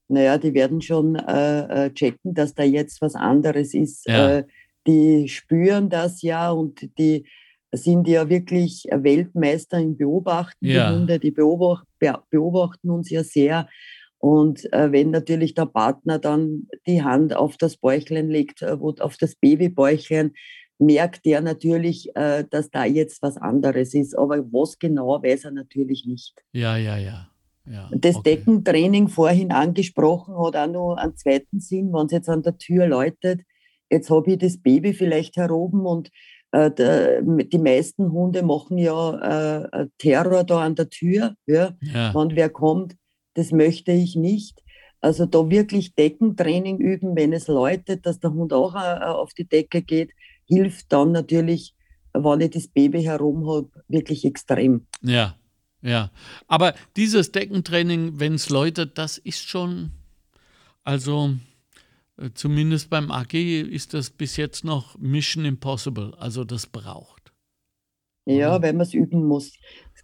Naja, 0.07 0.38
die 0.38 0.53
werden 0.53 0.81
schon 0.81 1.15
äh, 1.15 1.85
äh, 1.85 1.93
checken, 1.93 2.33
dass 2.33 2.53
da 2.53 2.63
jetzt 2.63 3.01
was 3.01 3.15
anderes 3.15 3.74
ist. 3.74 4.07
Ja. 4.07 4.38
Äh, 4.38 4.43
die 4.85 5.27
spüren 5.27 5.89
das 5.89 6.21
ja 6.21 6.51
und 6.51 6.88
die 7.00 7.25
sind 7.71 8.07
ja 8.07 8.29
wirklich 8.29 8.85
Weltmeister 8.91 9.79
im 9.79 9.97
Beobachten. 9.97 10.63
Ja. 10.65 10.91
Die 10.91 10.95
Hunde, 10.95 11.19
die 11.19 11.31
beobacht, 11.31 11.88
beobachten 12.29 12.91
uns 12.91 13.09
ja 13.09 13.24
sehr. 13.24 13.67
Und 14.19 14.71
äh, 14.74 14.91
wenn 14.91 15.09
natürlich 15.09 15.55
der 15.55 15.65
Partner 15.65 16.19
dann 16.19 16.67
die 16.85 17.03
Hand 17.03 17.35
auf 17.35 17.57
das 17.57 17.77
Bäuchlein 17.77 18.29
legt, 18.29 18.62
äh, 18.62 18.77
auf 18.79 19.17
das 19.17 19.35
Babybäuchlein, 19.35 20.33
merkt 20.77 21.25
der 21.25 21.39
natürlich, 21.39 22.12
dass 22.13 22.69
da 22.69 22.83
jetzt 22.83 23.21
was 23.21 23.38
anderes 23.38 23.93
ist. 23.93 24.13
Aber 24.13 24.39
was 24.51 24.77
genau, 24.77 25.24
weiß 25.24 25.45
er 25.45 25.51
natürlich 25.51 26.05
nicht. 26.05 26.43
Ja, 26.51 26.75
ja, 26.75 26.97
ja. 26.97 27.29
Ja 27.65 27.89
das 27.91 28.17
okay. 28.17 28.36
Deckentraining 28.36 29.07
vorhin 29.07 29.51
angesprochen 29.51 30.36
hat 30.38 30.55
auch 30.55 30.67
noch 30.67 30.95
einen 30.95 31.15
zweiten 31.15 31.60
Sinn, 31.60 31.91
wenn 31.93 32.05
es 32.07 32.12
jetzt 32.12 32.29
an 32.29 32.43
der 32.43 32.57
Tür 32.57 32.88
läutet. 32.88 33.41
Jetzt 33.89 34.10
habe 34.10 34.31
ich 34.31 34.39
das 34.39 34.57
Baby 34.57 34.93
vielleicht 34.93 35.38
heroben 35.38 35.86
und 35.86 36.10
äh, 36.51 36.72
der, 36.72 37.22
die 37.22 37.57
meisten 37.57 38.12
Hunde 38.12 38.43
machen 38.43 38.77
ja 38.77 39.62
äh, 39.65 39.88
Terror 39.98 40.43
da 40.43 40.62
an 40.62 40.75
der 40.75 40.89
Tür. 40.89 41.36
Ja? 41.45 41.74
ja. 41.81 42.13
Wenn 42.13 42.36
wer 42.36 42.50
kommt, 42.50 42.95
das 43.34 43.51
möchte 43.51 43.91
ich 43.91 44.15
nicht. 44.15 44.62
Also 45.01 45.25
da 45.25 45.50
wirklich 45.50 45.93
Deckentraining 45.93 46.79
üben, 46.79 47.15
wenn 47.15 47.34
es 47.34 47.48
läutet, 47.48 48.05
dass 48.05 48.19
der 48.19 48.34
Hund 48.34 48.53
auch 48.53 48.74
äh, 48.75 49.03
auf 49.05 49.34
die 49.34 49.48
Decke 49.48 49.81
geht, 49.81 50.12
hilft 50.48 50.91
dann 50.91 51.12
natürlich, 51.12 51.75
wenn 52.13 52.41
ich 52.41 52.51
das 52.51 52.67
Baby 52.67 53.03
herum 53.03 53.48
habe, 53.48 53.69
wirklich 53.88 54.25
extrem. 54.25 54.88
Ja, 55.01 55.36
ja. 55.86 56.12
Aber 56.48 56.74
dieses 56.96 57.32
Deckentraining, 57.32 58.20
wenn 58.20 58.36
es 58.36 58.50
läutet, 58.50 58.98
das 58.98 59.18
ist 59.18 59.48
schon, 59.48 59.92
also 60.84 61.36
äh, 62.18 62.30
zumindest 62.34 62.89
beim 62.89 63.12
AG 63.12 63.34
ist 63.34 63.94
das 63.94 64.10
bis 64.10 64.38
jetzt 64.38 64.63
noch 64.63 64.98
Mission 64.98 65.46
Impossible. 65.46 66.13
Also 66.18 66.44
das 66.44 66.68
braucht. 66.68 67.32
Ja, 68.27 68.60
weil 68.62 68.74
man 68.74 68.82
es 68.82 68.94
üben 68.94 69.27
muss 69.27 69.54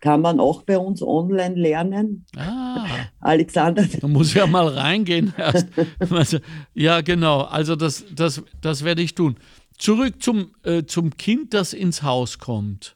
kann 0.02 0.22
man 0.22 0.40
auch 0.40 0.64
bei 0.64 0.78
uns 0.78 1.02
online 1.02 1.56
lernen. 1.56 2.26
Ah. 2.36 2.86
Alexander. 3.20 3.86
Da 3.86 4.08
muss 4.08 4.34
ja 4.34 4.48
mal 4.48 4.68
reingehen 4.68 5.34
erst. 5.38 5.68
Also, 6.10 6.40
ja, 6.74 7.02
genau. 7.02 7.42
Also 7.42 7.76
das, 7.76 8.04
das, 8.14 8.44
das 8.60 8.84
werde 8.84 9.04
ich 9.04 9.16
tun. 9.16 9.38
Zurück 9.78 10.22
zum, 10.22 10.52
äh, 10.64 10.84
zum 10.84 11.16
Kind, 11.16 11.54
das 11.54 11.74
ins 11.74 12.04
Haus 12.04 12.40
kommt. 12.40 12.96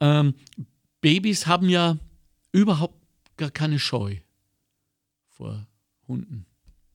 Ähm, 0.00 0.34
Babys 1.00 1.46
haben 1.46 1.68
ja 1.68 1.96
überhaupt 2.52 2.94
gar 3.36 3.50
keine 3.50 3.78
Scheu 3.78 4.16
vor 5.28 5.66
Hunden. 6.06 6.46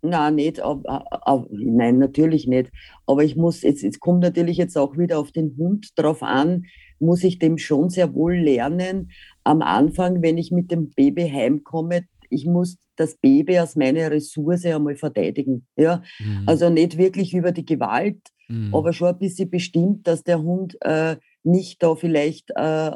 Nein, 0.01 0.35
nicht, 0.35 0.59
aber, 0.59 1.05
aber, 1.25 1.47
nein, 1.49 1.97
natürlich 1.97 2.45
nicht. 2.45 2.71
Aber 3.07 3.23
ich 3.23 3.35
muss, 3.35 3.63
jetzt, 3.63 3.81
jetzt 3.81 3.99
kommt 3.99 4.21
natürlich 4.21 4.57
jetzt 4.57 4.77
auch 4.77 4.97
wieder 4.97 5.17
auf 5.17 5.31
den 5.31 5.55
Hund 5.57 5.89
drauf 5.95 6.21
an, 6.21 6.65
muss 6.99 7.23
ich 7.23 7.39
dem 7.39 7.57
schon 7.57 7.89
sehr 7.89 8.13
wohl 8.13 8.35
lernen. 8.35 9.11
Am 9.43 9.61
Anfang, 9.61 10.21
wenn 10.21 10.37
ich 10.37 10.51
mit 10.51 10.69
dem 10.71 10.91
Baby 10.91 11.27
heimkomme, 11.27 12.05
ich 12.29 12.45
muss 12.45 12.77
das 12.95 13.17
Baby 13.17 13.57
als 13.57 13.75
meine 13.75 14.11
Ressource 14.11 14.65
einmal 14.65 14.95
verteidigen. 14.95 15.65
Ja? 15.75 16.03
Mhm. 16.19 16.43
Also 16.45 16.69
nicht 16.69 16.97
wirklich 16.97 17.33
über 17.33 17.51
die 17.51 17.65
Gewalt, 17.65 18.21
mhm. 18.47 18.73
aber 18.75 18.93
schon 18.93 19.09
ein 19.09 19.19
bisschen 19.19 19.49
bestimmt, 19.49 20.07
dass 20.07 20.23
der 20.23 20.41
Hund 20.41 20.77
äh, 20.81 21.17
nicht 21.43 21.81
da 21.81 21.95
vielleicht 21.95 22.51
äh, 22.55 22.91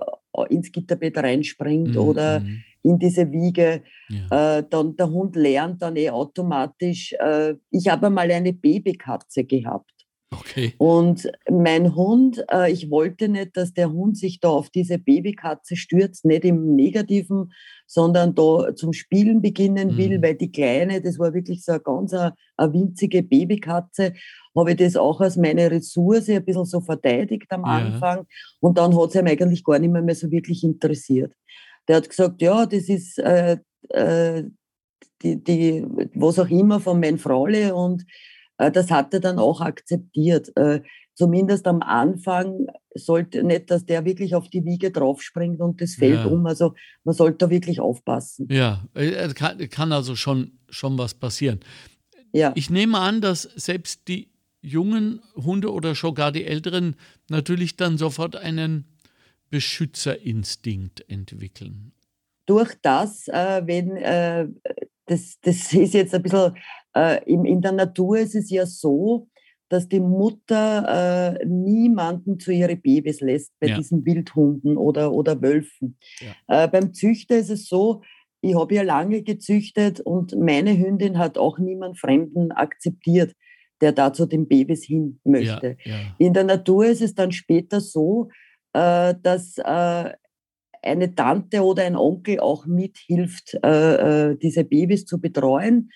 ins 0.50 0.72
Gitterbett 0.72 1.18
reinspringt 1.18 1.96
mhm. 1.96 1.98
oder 1.98 2.40
mhm. 2.40 2.64
in 2.84 3.00
diese 3.00 3.32
Wiege. 3.32 3.84
Ja. 4.10 4.60
Äh, 4.60 4.64
dann 4.70 4.96
der 4.96 5.10
Hund 5.10 5.36
lernt 5.36 5.82
dann 5.82 5.96
eh 5.96 6.10
automatisch. 6.10 7.14
Äh, 7.14 7.56
ich 7.72 7.88
habe 7.88 8.08
einmal 8.08 8.32
eine 8.32 8.54
Babykatze 8.54 9.44
gehabt. 9.44 9.99
Okay. 10.32 10.74
Und 10.78 11.32
mein 11.50 11.96
Hund, 11.96 12.44
äh, 12.52 12.72
ich 12.72 12.92
wollte 12.92 13.30
nicht, 13.30 13.58
dass 13.58 13.74
der 13.74 13.92
Hund 13.92 14.16
sich 14.16 14.40
da 14.40 14.50
auf 14.50 14.70
diese 14.70 15.00
Babykatze 15.00 15.76
stürzt, 15.76 16.24
nicht 16.24 16.46
im 16.46 16.76
Negativen, 16.76 17.52
sondern 17.88 18.36
da 18.36 18.76
zum 18.76 18.94
Spielen 18.94 19.42
beginnen 19.42 19.98
will, 19.98 20.20
mhm. 20.20 20.22
weil 20.22 20.36
die 20.36 20.52
Kleine, 20.52 21.02
das 21.02 21.18
war 21.18 21.34
wirklich 21.34 21.64
so 21.64 21.72
eine 21.72 21.82
ganz 21.82 22.14
eine, 22.14 22.36
eine 22.58 22.74
winzige 22.74 23.24
Babykatze, 23.24 24.14
habe 24.56 24.72
ich 24.72 24.78
das 24.78 24.96
auch 24.96 25.20
als 25.20 25.36
meine 25.36 25.72
Ressource 25.72 26.30
ein 26.30 26.46
bisschen 26.46 26.66
so 26.66 26.80
verteidigt 26.82 27.48
am 27.50 27.62
ja. 27.62 27.78
Anfang. 27.78 28.28
Und 28.60 28.78
dann 28.78 28.96
hat 28.96 29.10
es 29.10 29.16
ihm 29.16 29.26
eigentlich 29.26 29.64
gar 29.64 29.80
nicht 29.80 29.92
mehr, 29.92 30.04
mehr 30.04 30.16
so 30.16 30.30
wirklich 30.30 30.64
interessiert. 30.64 31.34
Der 31.88 31.98
hat 31.98 32.10
gesagt, 32.10 32.40
ja, 32.44 32.68
das 32.68 32.88
ist 32.88 33.18
äh, 33.18 33.58
äh, 33.90 34.44
die, 35.24 35.44
die, 35.44 35.86
was 36.14 36.38
auch 36.38 36.50
immer 36.50 36.80
von 36.80 37.00
meinem 37.00 37.18
Fraule 37.18 37.74
und 37.74 38.04
äh, 38.04 38.06
das 38.60 38.92
hat 38.92 39.14
er 39.14 39.22
dann 39.22 39.40
auch 39.40 39.62
akzeptiert. 39.62 40.56
Äh, 40.58 40.82
zumindest 41.16 41.68
am 41.68 41.82
Anfang 41.82 42.68
sollte 42.94 43.44
nicht, 43.44 43.72
dass 43.72 43.86
der 43.86 44.06
wirklich 44.06 44.36
auf 44.36 44.50
die 44.50 44.66
Wiege 44.66 44.92
draufspringt 44.92 45.60
und 45.62 45.82
das 45.82 45.96
fällt 45.96 46.20
ja. 46.20 46.26
um. 46.26 46.46
Also 46.46 46.76
man 47.04 47.16
sollte 47.16 47.38
da 47.38 47.50
wirklich 47.50 47.80
aufpassen. 47.80 48.48
Ja, 48.52 48.86
äh, 48.94 49.28
kann, 49.34 49.58
kann 49.70 49.92
also 49.92 50.16
schon, 50.16 50.60
schon 50.70 50.98
was 50.98 51.14
passieren. 51.14 51.60
Ja. 52.34 52.52
Ich 52.56 52.70
nehme 52.70 53.00
an, 53.00 53.22
dass 53.22 53.44
selbst 53.44 54.08
die 54.08 54.32
jungen 54.62 55.22
Hunde 55.36 55.72
oder 55.72 55.96
schon 55.96 56.16
gar 56.16 56.32
die 56.32 56.46
älteren 56.46 56.96
natürlich 57.30 57.78
dann 57.78 57.98
sofort 57.98 58.36
einen 58.36 58.86
Beschützerinstinkt 59.50 61.10
entwickeln. 61.10 61.94
Durch 62.46 62.76
das, 62.82 63.28
äh, 63.28 63.62
wenn 63.66 63.98
äh, 63.98 64.48
das, 65.06 65.40
das 65.42 65.74
ist 65.74 65.94
jetzt 65.94 66.14
ein 66.14 66.24
bisschen 66.24 66.56
äh, 66.96 67.24
in, 67.26 67.46
in 67.46 67.62
der 67.62 67.72
Natur 67.72 68.18
ist 68.20 68.36
es 68.36 68.50
ja 68.50 68.66
so, 68.66 69.28
dass 69.70 69.88
die 69.88 70.00
Mutter 70.00 71.38
äh, 71.40 71.46
niemanden 71.46 72.40
zu 72.40 72.52
ihren 72.52 72.82
Babys 72.82 73.22
lässt 73.22 73.54
bei 73.60 73.68
ja. 73.68 73.78
diesen 73.78 74.04
Wildhunden 74.06 74.78
oder, 74.78 75.14
oder 75.14 75.42
Wölfen. 75.42 75.98
Ja. 76.20 76.64
Äh, 76.64 76.68
beim 76.68 76.94
Züchter 76.94 77.38
ist 77.38 77.52
es 77.52 77.68
so, 77.68 78.02
ich 78.42 78.56
habe 78.56 78.74
ja 78.74 78.82
lange 78.82 79.22
gezüchtet 79.22 80.00
und 80.00 80.36
meine 80.38 80.78
Hündin 80.78 81.18
hat 81.18 81.38
auch 81.38 81.60
niemand 81.60 82.00
Fremden 82.00 82.52
akzeptiert, 82.52 83.36
der 83.82 83.92
da 83.92 84.12
zu 84.12 84.26
den 84.26 84.48
Babys 84.48 84.84
hin 84.84 85.20
möchte. 85.24 85.78
Ja, 85.84 85.96
In 86.18 86.34
der 86.34 86.46
Natur 86.46 86.86
ist 86.86 87.02
es 87.02 87.14
dann 87.14 87.32
später 87.32 87.80
so, 87.80 88.30
äh, 88.74 89.14
dass 89.22 89.58
äh, 89.58 90.14
eine 90.82 91.14
Tante 91.16 91.62
oder 91.62 91.84
ein 91.84 91.96
Onkel 91.96 92.40
auch 92.40 92.66
mithilft, 92.66 93.58
äh, 93.64 94.32
äh, 94.32 94.38
diese 94.38 94.64
Babys 94.64 95.06
zu 95.06 95.20
betreuen 95.20 95.92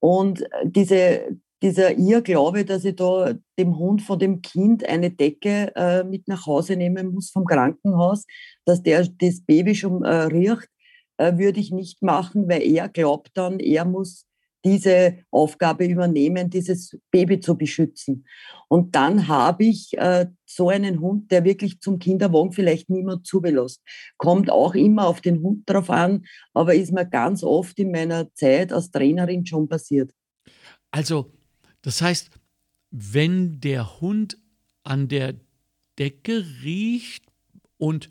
und 0.00 0.44
diese, 0.64 1.28
dieser 1.62 1.96
Irrglaube, 1.98 2.64
dass 2.64 2.84
ich 2.84 2.96
da 2.96 3.34
dem 3.58 3.78
Hund 3.78 4.02
von 4.02 4.18
dem 4.18 4.42
Kind 4.42 4.88
eine 4.88 5.10
Decke 5.10 5.72
äh, 5.74 6.04
mit 6.04 6.28
nach 6.28 6.46
Hause 6.46 6.76
nehmen 6.76 7.12
muss 7.12 7.30
vom 7.30 7.44
Krankenhaus, 7.44 8.24
dass 8.64 8.82
der 8.82 9.06
das 9.06 9.40
Baby 9.44 9.74
schon 9.74 10.04
äh, 10.04 10.24
riecht, 10.24 10.68
äh, 11.16 11.36
würde 11.36 11.60
ich 11.60 11.72
nicht 11.72 12.02
machen, 12.02 12.48
weil 12.48 12.62
er 12.62 12.88
glaubt 12.88 13.30
dann, 13.34 13.58
er 13.58 13.84
muss 13.84 14.27
diese 14.64 15.18
Aufgabe 15.30 15.86
übernehmen, 15.86 16.50
dieses 16.50 16.98
Baby 17.10 17.40
zu 17.40 17.56
beschützen. 17.56 18.26
Und 18.68 18.94
dann 18.94 19.28
habe 19.28 19.64
ich 19.64 19.96
äh, 19.96 20.26
so 20.44 20.68
einen 20.68 21.00
Hund, 21.00 21.30
der 21.30 21.44
wirklich 21.44 21.80
zum 21.80 21.98
Kinderwagen 21.98 22.52
vielleicht 22.52 22.90
niemand 22.90 23.26
zubelässt. 23.26 23.82
Kommt 24.16 24.50
auch 24.50 24.74
immer 24.74 25.06
auf 25.06 25.20
den 25.20 25.42
Hund 25.42 25.62
drauf 25.66 25.90
an, 25.90 26.24
aber 26.54 26.74
ist 26.74 26.92
mir 26.92 27.06
ganz 27.06 27.42
oft 27.42 27.78
in 27.78 27.92
meiner 27.92 28.32
Zeit 28.34 28.72
als 28.72 28.90
Trainerin 28.90 29.46
schon 29.46 29.68
passiert. 29.68 30.12
Also, 30.90 31.32
das 31.82 32.02
heißt, 32.02 32.30
wenn 32.90 33.60
der 33.60 34.00
Hund 34.00 34.38
an 34.82 35.08
der 35.08 35.34
Decke 35.98 36.44
riecht 36.62 37.24
und 37.76 38.08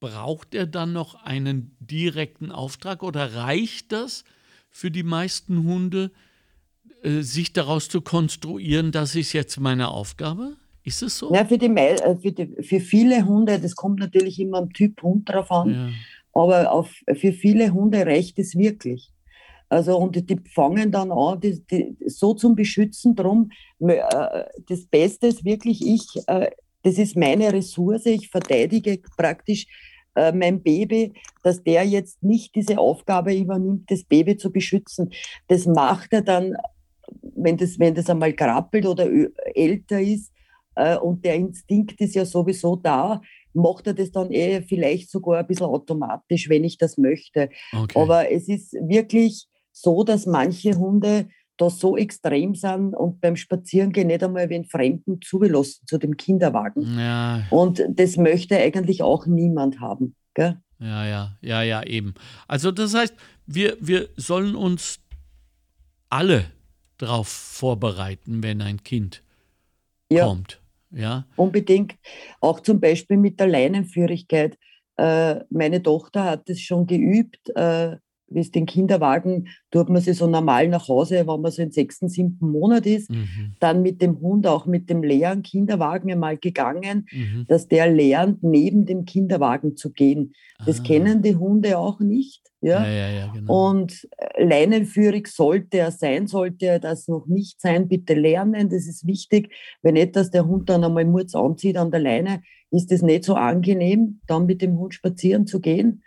braucht 0.00 0.54
er 0.54 0.66
dann 0.66 0.92
noch 0.92 1.14
einen 1.14 1.76
direkten 1.78 2.50
Auftrag 2.50 3.02
oder 3.04 3.34
reicht 3.34 3.92
das? 3.92 4.24
Für 4.72 4.90
die 4.90 5.04
meisten 5.04 5.64
Hunde, 5.64 6.10
äh, 7.02 7.20
sich 7.20 7.52
daraus 7.52 7.88
zu 7.88 8.00
konstruieren, 8.00 8.90
das 8.90 9.14
ist 9.14 9.32
jetzt 9.34 9.60
meine 9.60 9.88
Aufgabe? 9.88 10.56
Ist 10.82 11.02
es 11.02 11.18
so? 11.18 11.32
Ja, 11.32 11.44
für, 11.44 11.58
die, 11.58 11.66
äh, 11.66 12.16
für, 12.16 12.32
die, 12.32 12.62
für 12.62 12.80
viele 12.80 13.24
Hunde, 13.24 13.60
das 13.60 13.76
kommt 13.76 14.00
natürlich 14.00 14.40
immer 14.40 14.58
am 14.58 14.72
Typ 14.72 15.00
Hund 15.02 15.28
drauf 15.28 15.50
an, 15.52 15.70
ja. 15.70 15.88
aber 16.32 16.72
auf, 16.72 16.90
für 17.14 17.32
viele 17.32 17.72
Hunde 17.72 18.04
reicht 18.04 18.38
es 18.38 18.56
wirklich. 18.56 19.10
Also, 19.68 19.96
und 19.96 20.16
die 20.16 20.40
fangen 20.52 20.90
dann 20.90 21.12
an, 21.12 21.40
die, 21.40 21.62
die, 21.70 21.96
so 22.06 22.34
zum 22.34 22.56
Beschützen. 22.56 23.14
Drum, 23.14 23.50
äh, 23.78 24.44
das 24.68 24.86
Beste 24.86 25.28
ist 25.28 25.44
wirklich, 25.44 25.86
ich, 25.86 26.06
das 26.26 26.98
ist 26.98 27.16
meine 27.16 27.52
Ressource, 27.52 28.06
ich 28.06 28.28
verteidige 28.28 29.00
praktisch 29.16 29.66
äh, 30.14 30.32
mein 30.32 30.62
Baby, 30.62 31.14
dass 31.42 31.62
der 31.62 31.84
jetzt 31.84 32.22
nicht 32.22 32.54
diese 32.54 32.78
Aufgabe 32.78 33.34
übernimmt, 33.34 33.90
das 33.90 34.04
Baby 34.04 34.36
zu 34.36 34.50
beschützen. 34.50 35.10
Das 35.48 35.66
macht 35.66 36.12
er 36.12 36.22
dann, 36.22 36.54
wenn 37.34 37.56
das, 37.56 37.78
wenn 37.78 37.94
das 37.94 38.10
einmal 38.10 38.32
krabbelt 38.32 38.86
oder 38.86 39.08
älter 39.54 40.00
ist 40.00 40.32
äh, 40.74 40.96
und 40.96 41.24
der 41.24 41.36
Instinkt 41.36 42.00
ist 42.00 42.14
ja 42.14 42.24
sowieso 42.24 42.76
da, 42.76 43.20
macht 43.54 43.86
er 43.86 43.94
das 43.94 44.10
dann 44.10 44.30
eh 44.30 44.62
vielleicht 44.62 45.10
sogar 45.10 45.40
ein 45.40 45.46
bisschen 45.46 45.66
automatisch, 45.66 46.48
wenn 46.48 46.64
ich 46.64 46.78
das 46.78 46.96
möchte. 46.96 47.50
Okay. 47.72 47.98
Aber 47.98 48.30
es 48.30 48.48
ist 48.48 48.72
wirklich 48.72 49.46
so, 49.72 50.04
dass 50.04 50.26
manche 50.26 50.76
Hunde 50.76 51.28
da 51.62 51.70
so 51.70 51.96
extrem 51.96 52.54
sind 52.56 52.94
und 52.94 53.20
beim 53.20 53.36
Spazierengehen 53.36 54.08
nicht 54.08 54.24
einmal 54.24 54.48
den 54.48 54.64
Fremden 54.64 55.20
zugelassen 55.22 55.86
zu 55.86 55.96
dem 55.96 56.16
Kinderwagen. 56.16 56.98
Ja. 56.98 57.44
Und 57.50 57.82
das 57.88 58.16
möchte 58.16 58.56
eigentlich 58.56 59.02
auch 59.02 59.26
niemand 59.26 59.80
haben. 59.80 60.16
Gell? 60.34 60.60
Ja, 60.80 61.06
ja, 61.06 61.38
ja, 61.40 61.62
ja, 61.62 61.82
eben. 61.84 62.14
Also 62.48 62.72
das 62.72 62.94
heißt, 62.94 63.14
wir, 63.46 63.76
wir 63.80 64.08
sollen 64.16 64.56
uns 64.56 64.98
alle 66.08 66.46
darauf 66.98 67.28
vorbereiten, 67.28 68.42
wenn 68.42 68.60
ein 68.60 68.82
Kind 68.82 69.22
ja. 70.10 70.26
kommt. 70.26 70.60
Ja. 70.90 71.26
Unbedingt. 71.36 71.94
Auch 72.40 72.60
zum 72.60 72.80
Beispiel 72.80 73.16
mit 73.16 73.38
der 73.38 73.46
Leinenführigkeit. 73.46 74.58
Äh, 74.96 75.36
meine 75.48 75.80
Tochter 75.82 76.24
hat 76.24 76.50
es 76.50 76.60
schon 76.60 76.86
geübt. 76.86 77.48
Äh, 77.54 77.96
wie 78.34 78.40
es 78.40 78.50
den 78.50 78.66
Kinderwagen, 78.66 79.48
tut 79.70 79.88
man 79.88 80.00
sie 80.00 80.12
so 80.12 80.26
normal 80.26 80.68
nach 80.68 80.88
Hause, 80.88 81.26
wenn 81.26 81.40
man 81.40 81.50
so 81.50 81.62
im 81.62 81.70
sechsten, 81.70 82.08
siebten 82.08 82.50
Monat 82.50 82.86
ist, 82.86 83.10
mhm. 83.10 83.54
dann 83.60 83.82
mit 83.82 84.02
dem 84.02 84.20
Hund 84.20 84.46
auch 84.46 84.66
mit 84.66 84.90
dem 84.90 85.02
leeren 85.02 85.42
Kinderwagen 85.42 86.10
einmal 86.10 86.36
gegangen, 86.36 87.06
mhm. 87.10 87.46
dass 87.48 87.68
der 87.68 87.90
lernt, 87.90 88.42
neben 88.42 88.86
dem 88.86 89.04
Kinderwagen 89.04 89.76
zu 89.76 89.92
gehen. 89.92 90.32
Das 90.66 90.80
ah. 90.80 90.82
kennen 90.82 91.22
die 91.22 91.36
Hunde 91.36 91.78
auch 91.78 92.00
nicht. 92.00 92.42
Ja? 92.60 92.84
ja, 92.84 92.90
ja, 92.90 93.10
ja 93.10 93.32
genau. 93.32 93.70
Und 93.70 94.08
äh, 94.18 94.44
leinenführig 94.44 95.26
sollte 95.26 95.78
er 95.78 95.90
sein, 95.90 96.28
sollte 96.28 96.66
er 96.66 96.78
das 96.78 97.08
noch 97.08 97.26
nicht 97.26 97.60
sein, 97.60 97.88
bitte 97.88 98.14
lernen, 98.14 98.70
das 98.70 98.86
ist 98.86 99.06
wichtig. 99.06 99.52
Wenn 99.82 99.94
nicht, 99.94 100.14
dass 100.14 100.30
der 100.30 100.46
Hund 100.46 100.70
dann 100.70 100.84
einmal 100.84 101.04
Murz 101.04 101.34
anzieht 101.34 101.76
an 101.76 101.90
der 101.90 102.00
Leine, 102.00 102.42
ist 102.70 102.92
es 102.92 103.02
nicht 103.02 103.24
so 103.24 103.34
angenehm, 103.34 104.20
dann 104.26 104.46
mit 104.46 104.62
dem 104.62 104.78
Hund 104.78 104.94
spazieren 104.94 105.46
zu 105.46 105.60
gehen. 105.60 106.02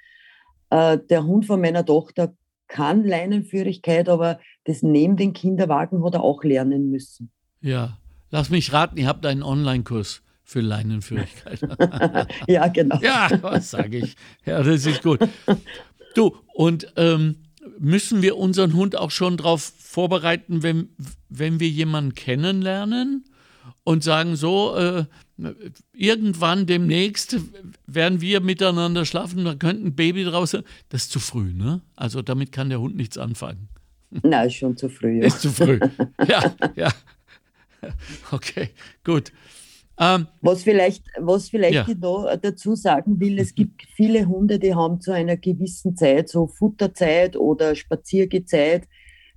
Äh, 0.75 0.99
der 1.09 1.23
Hund 1.25 1.45
von 1.45 1.61
meiner 1.61 1.85
Tochter 1.85 2.35
kann 2.67 3.05
Leinenführigkeit, 3.05 4.09
aber 4.09 4.39
das 4.65 4.83
neben 4.83 5.15
den 5.15 5.31
Kinderwagen 5.31 6.03
hat 6.03 6.15
er 6.15 6.21
auch 6.21 6.43
lernen 6.43 6.89
müssen. 6.91 7.31
Ja, 7.61 7.97
lass 8.29 8.49
mich 8.49 8.73
raten, 8.73 8.97
ihr 8.97 9.07
habt 9.07 9.25
einen 9.25 9.41
Online-Kurs 9.41 10.21
für 10.43 10.59
Leinenführigkeit. 10.59 11.61
ja, 12.47 12.67
genau. 12.67 12.99
Ja, 13.01 13.29
was 13.41 13.71
sage 13.71 13.99
ich? 13.99 14.17
Ja, 14.45 14.61
das 14.63 14.85
ist 14.85 15.01
gut. 15.01 15.19
Du, 16.13 16.35
und 16.53 16.91
ähm, 16.97 17.37
müssen 17.79 18.21
wir 18.21 18.35
unseren 18.35 18.73
Hund 18.73 18.97
auch 18.97 19.11
schon 19.11 19.37
darauf 19.37 19.61
vorbereiten, 19.79 20.61
wenn, 20.61 20.89
wenn 21.29 21.61
wir 21.61 21.69
jemanden 21.69 22.15
kennenlernen 22.15 23.23
und 23.85 24.03
sagen, 24.03 24.35
so, 24.35 24.75
äh, 24.75 25.05
irgendwann 25.93 26.65
demnächst 26.65 27.37
werden 27.87 28.21
wir 28.21 28.39
miteinander 28.39 29.05
schlafen, 29.05 29.43
da 29.43 29.55
könnte 29.55 29.87
ein 29.87 29.95
Baby 29.95 30.23
draußen. 30.23 30.63
Das 30.89 31.03
ist 31.03 31.11
zu 31.11 31.19
früh, 31.19 31.53
ne? 31.53 31.81
Also 31.95 32.21
damit 32.21 32.51
kann 32.51 32.69
der 32.69 32.79
Hund 32.79 32.95
nichts 32.95 33.17
anfangen. 33.17 33.67
Nein, 34.23 34.47
ist 34.47 34.55
schon 34.55 34.77
zu 34.77 34.89
früh. 34.89 35.19
Ja. 35.19 35.27
Ist 35.27 35.41
zu 35.41 35.51
früh. 35.51 35.79
Ja, 36.27 36.55
ja. 36.75 36.91
Okay, 38.31 38.69
gut. 39.03 39.31
Ähm, 39.99 40.27
was 40.41 40.63
vielleicht, 40.63 41.03
was 41.19 41.49
vielleicht 41.49 41.73
ja. 41.73 41.85
ich 41.87 41.97
noch 41.97 42.27
dazu 42.41 42.75
sagen 42.75 43.19
will, 43.19 43.39
es 43.39 43.55
gibt 43.55 43.83
viele 43.95 44.25
Hunde, 44.25 44.59
die 44.59 44.75
haben 44.75 44.99
zu 44.99 45.11
einer 45.11 45.37
gewissen 45.37 45.95
Zeit, 45.95 46.29
so 46.29 46.47
Futterzeit 46.47 47.37
oder 47.37 47.75
Spaziergezeit, 47.75 48.87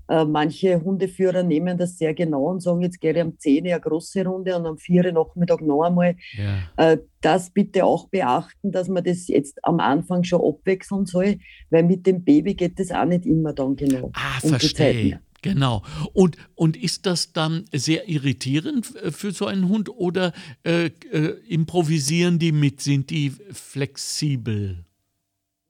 manche 0.09 0.83
Hundeführer 0.83 1.43
nehmen 1.43 1.77
das 1.79 1.99
sehr 1.99 2.15
genau 2.15 2.51
und 2.51 2.61
sagen, 2.61 2.83
jetzt 2.83 3.01
gehe 3.01 3.13
ich 3.13 3.21
am 3.21 3.39
10 3.39 3.67
eine 3.67 3.81
große 3.81 4.25
Runde 4.25 4.57
und 4.57 4.67
am 4.67 4.79
4 4.79 5.13
Nachmittag 5.13 5.61
noch 5.61 5.83
einmal. 5.83 6.17
Ja. 6.37 6.93
Äh, 6.93 6.99
das 7.21 7.51
bitte 7.51 7.85
auch 7.85 8.09
beachten, 8.09 8.73
dass 8.73 8.89
man 8.89 9.05
das 9.05 9.29
jetzt 9.29 9.65
am 9.65 9.81
Anfang 9.81 10.25
schon 10.25 10.41
abwechseln 10.41 11.05
soll, 11.05 11.39
weil 11.71 11.83
mit 11.83 12.07
dem 12.07 12.25
Baby 12.25 12.55
geht 12.55 12.79
das 12.79 12.91
auch 12.91 13.05
nicht 13.05 13.27
immer 13.27 13.53
dann 13.53 13.77
genau. 13.77 14.11
Ah, 14.15 14.39
um 14.43 14.51
verstehe. 14.51 15.21
Genau. 15.43 15.83
Und, 16.13 16.37
und 16.55 16.77
ist 16.77 17.07
das 17.07 17.33
dann 17.33 17.65
sehr 17.73 18.09
irritierend 18.09 18.87
für 18.87 19.31
so 19.33 19.47
einen 19.47 19.69
Hund 19.69 19.89
oder 19.89 20.33
äh, 20.65 20.87
äh, 21.13 21.37
improvisieren 21.49 22.39
die 22.39 22.53
mit? 22.53 22.81
Sind 22.81 23.11
die 23.11 23.33
flexibel? 23.53 24.85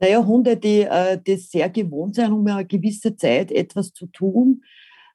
Naja, 0.01 0.25
Hunde, 0.25 0.57
die 0.57 0.83
äh, 0.83 1.19
das 1.25 1.51
sehr 1.51 1.69
gewohnt 1.71 2.15
sind, 2.15 2.33
um 2.33 2.47
eine 2.47 2.65
gewisse 2.67 3.17
Zeit 3.17 3.51
etwas 3.51 3.93
zu 3.93 4.07
tun. 4.07 4.63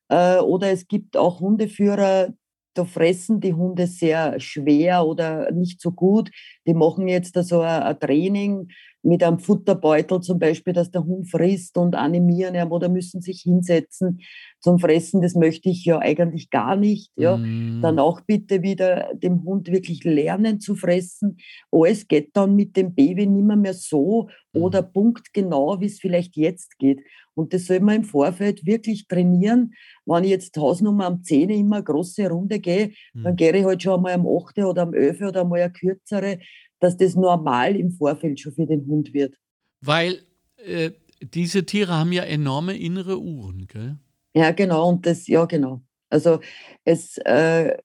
Äh, 0.10 0.39
oder 0.39 0.72
es 0.72 0.88
gibt 0.88 1.17
auch 1.17 1.39
Hundeführer, 1.39 2.34
da 2.76 2.86
fressen 2.86 3.39
die 3.39 3.54
Hunde 3.54 3.88
sehr 3.88 4.39
schwer 4.39 5.06
oder 5.06 5.52
nicht 5.52 5.80
so 5.82 5.91
gut. 5.91 6.32
Die 6.67 6.74
machen 6.74 7.08
jetzt 7.08 7.36
da 7.36 7.43
so 7.43 7.62
ein, 7.62 7.84
ein 7.84 8.00
Training 8.00 8.69
mit 9.04 9.22
einem 9.22 9.39
Futterbeutel 9.39 10.22
zum 10.22 10.39
Beispiel, 10.39 10.74
dass 10.74 10.89
der 10.89 11.04
Hund 11.04 11.30
frisst 11.30 11.78
und 11.78 11.94
animieren 11.94 12.56
ja, 12.56 12.68
oder 12.68 12.88
müssen 12.88 13.22
sich 13.22 13.42
hinsetzen 13.42 14.22
zum 14.62 14.80
Fressen. 14.80 15.22
Das 15.22 15.36
möchte 15.36 15.70
ich 15.70 15.84
ja 15.84 16.00
eigentlich 16.00 16.50
gar 16.50 16.78
nicht. 16.78 17.12
Ja. 17.18 17.36
Mm. 17.36 17.82
Dann 17.82 18.00
auch 18.00 18.22
bitte 18.22 18.63
wieder 18.63 19.13
dem 19.13 19.44
Hund 19.44 19.70
wirklich 19.70 20.06
lernen 20.06 20.62
zu 20.62 20.76
fressen. 20.76 21.38
Alles 21.70 22.08
geht 22.08 22.30
dann 22.34 22.56
mit 22.56 22.78
dem 22.78 22.96
Baby 22.96 23.28
nimmer 23.28 23.58
mehr 23.58 23.74
so 23.74 24.30
oder 24.54 24.82
punktgenau, 24.82 25.80
wie 25.82 25.88
es 25.88 26.00
vielleicht 26.00 26.38
jetzt 26.38 26.78
geht. 26.80 27.02
Und 27.36 27.54
das 27.54 27.66
soll 27.66 27.80
man 27.80 27.96
im 27.96 28.04
Vorfeld 28.04 28.66
wirklich 28.66 29.08
trainieren. 29.08 29.74
Wenn 30.06 30.24
ich 30.24 30.30
jetzt 30.30 30.56
Hausnummer 30.56 31.06
am 31.06 31.24
10 31.24 31.50
immer 31.50 31.78
eine 31.78 31.84
große 31.84 32.30
Runde 32.30 32.60
gehe, 32.60 32.92
mm. 33.13 33.24
dann 33.24 33.36
gehe 33.36 33.56
ich 33.58 33.66
halt 33.66 33.82
schon 33.82 33.96
einmal 33.96 34.13
am 34.13 34.28
8 34.28 34.60
oder 34.60 34.84
am 34.84 34.94
11 34.94 35.22
oder 35.22 35.42
einmal 35.42 35.62
eine 35.62 35.74
kürzere 35.74 36.39
dass 36.84 36.98
das 36.98 37.15
normal 37.15 37.78
im 37.78 37.91
Vorfeld 37.91 38.41
schon 38.41 38.52
für 38.52 38.65
den 38.65 38.86
Hund 38.88 39.13
wird. 39.13 39.39
Weil 39.80 40.19
äh, 40.58 40.91
diese 41.22 41.65
Tiere 41.65 41.93
haben 41.93 42.12
ja 42.12 42.24
enorme 42.24 42.78
innere 42.78 43.22
Uhren, 43.22 43.67
gell? 43.67 43.98
Ja, 44.36 44.52
genau. 44.52 44.89
Und 44.89 45.06
das, 45.06 45.28
ja, 45.28 45.46
genau. 45.46 45.82
Also 46.10 46.41
es 46.84 47.17
äh, 47.19 47.78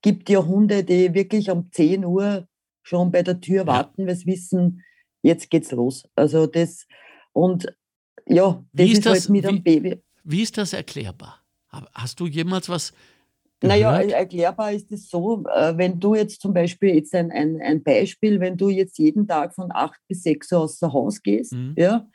gibt 0.00 0.30
ja 0.30 0.44
Hunde, 0.46 0.84
die 0.84 1.12
wirklich 1.12 1.50
um 1.50 1.72
10 1.72 2.04
Uhr 2.04 2.46
schon 2.82 3.10
bei 3.10 3.22
der 3.22 3.40
Tür 3.40 3.66
warten, 3.66 4.02
ja. 4.02 4.06
weil 4.06 4.14
sie 4.14 4.26
wissen, 4.26 4.84
jetzt 5.22 5.50
geht's 5.50 5.72
los. 5.72 6.08
Also 6.14 6.46
das 6.46 6.86
und 7.32 7.74
ja, 8.26 8.64
das 8.72 8.86
ist, 8.86 8.92
ist 8.92 9.06
das, 9.06 9.12
halt 9.12 9.28
mit 9.30 9.46
einem 9.46 9.62
Baby. 9.62 10.02
Wie 10.22 10.42
ist 10.42 10.56
das 10.56 10.72
erklärbar? 10.72 11.42
Hast 11.94 12.20
du 12.20 12.26
jemals 12.26 12.68
was 12.68 12.92
naja, 13.62 14.00
erklärbar 14.00 14.72
ist 14.72 14.90
es 14.90 15.08
so, 15.10 15.44
äh, 15.46 15.76
wenn 15.76 16.00
du 16.00 16.14
jetzt 16.14 16.40
zum 16.40 16.54
Beispiel, 16.54 16.94
jetzt 16.94 17.14
ein, 17.14 17.30
ein, 17.30 17.60
ein 17.60 17.82
Beispiel, 17.82 18.40
wenn 18.40 18.56
du 18.56 18.68
jetzt 18.68 18.98
jeden 18.98 19.26
Tag 19.26 19.54
von 19.54 19.70
8 19.70 20.00
bis 20.08 20.22
6 20.22 20.52
Uhr 20.52 20.60
außer 20.60 20.92
Haus 20.92 21.22
gehst, 21.22 21.52
mhm. 21.52 21.74
ja, 21.76 22.06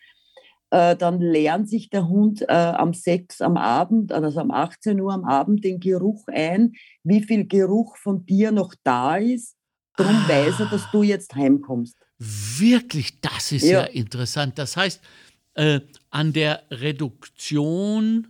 äh, 0.71 0.95
dann 0.95 1.21
lernt 1.21 1.69
sich 1.69 1.89
der 1.89 2.07
Hund 2.07 2.41
äh, 2.41 2.53
am 2.53 2.93
6 2.93 3.41
am 3.41 3.57
Abend, 3.57 4.11
also 4.11 4.39
am 4.39 4.51
18 4.51 4.99
Uhr 4.99 5.13
am 5.13 5.25
Abend 5.25 5.63
den 5.63 5.79
Geruch 5.79 6.25
ein, 6.27 6.73
wie 7.03 7.21
viel 7.21 7.45
Geruch 7.47 7.97
von 7.97 8.25
dir 8.25 8.51
noch 8.51 8.73
da 8.83 9.17
ist. 9.17 9.55
Darum 9.97 10.15
ah, 10.15 10.27
weiß 10.27 10.59
er, 10.59 10.65
dass 10.65 10.89
du 10.91 11.03
jetzt 11.03 11.35
heimkommst. 11.35 11.95
Wirklich, 12.17 13.21
das 13.21 13.51
ist 13.51 13.63
ja, 13.63 13.81
ja 13.81 13.85
interessant. 13.85 14.57
Das 14.57 14.75
heißt, 14.75 15.01
äh, 15.53 15.79
an 16.09 16.33
der 16.33 16.63
Reduktion 16.71 18.27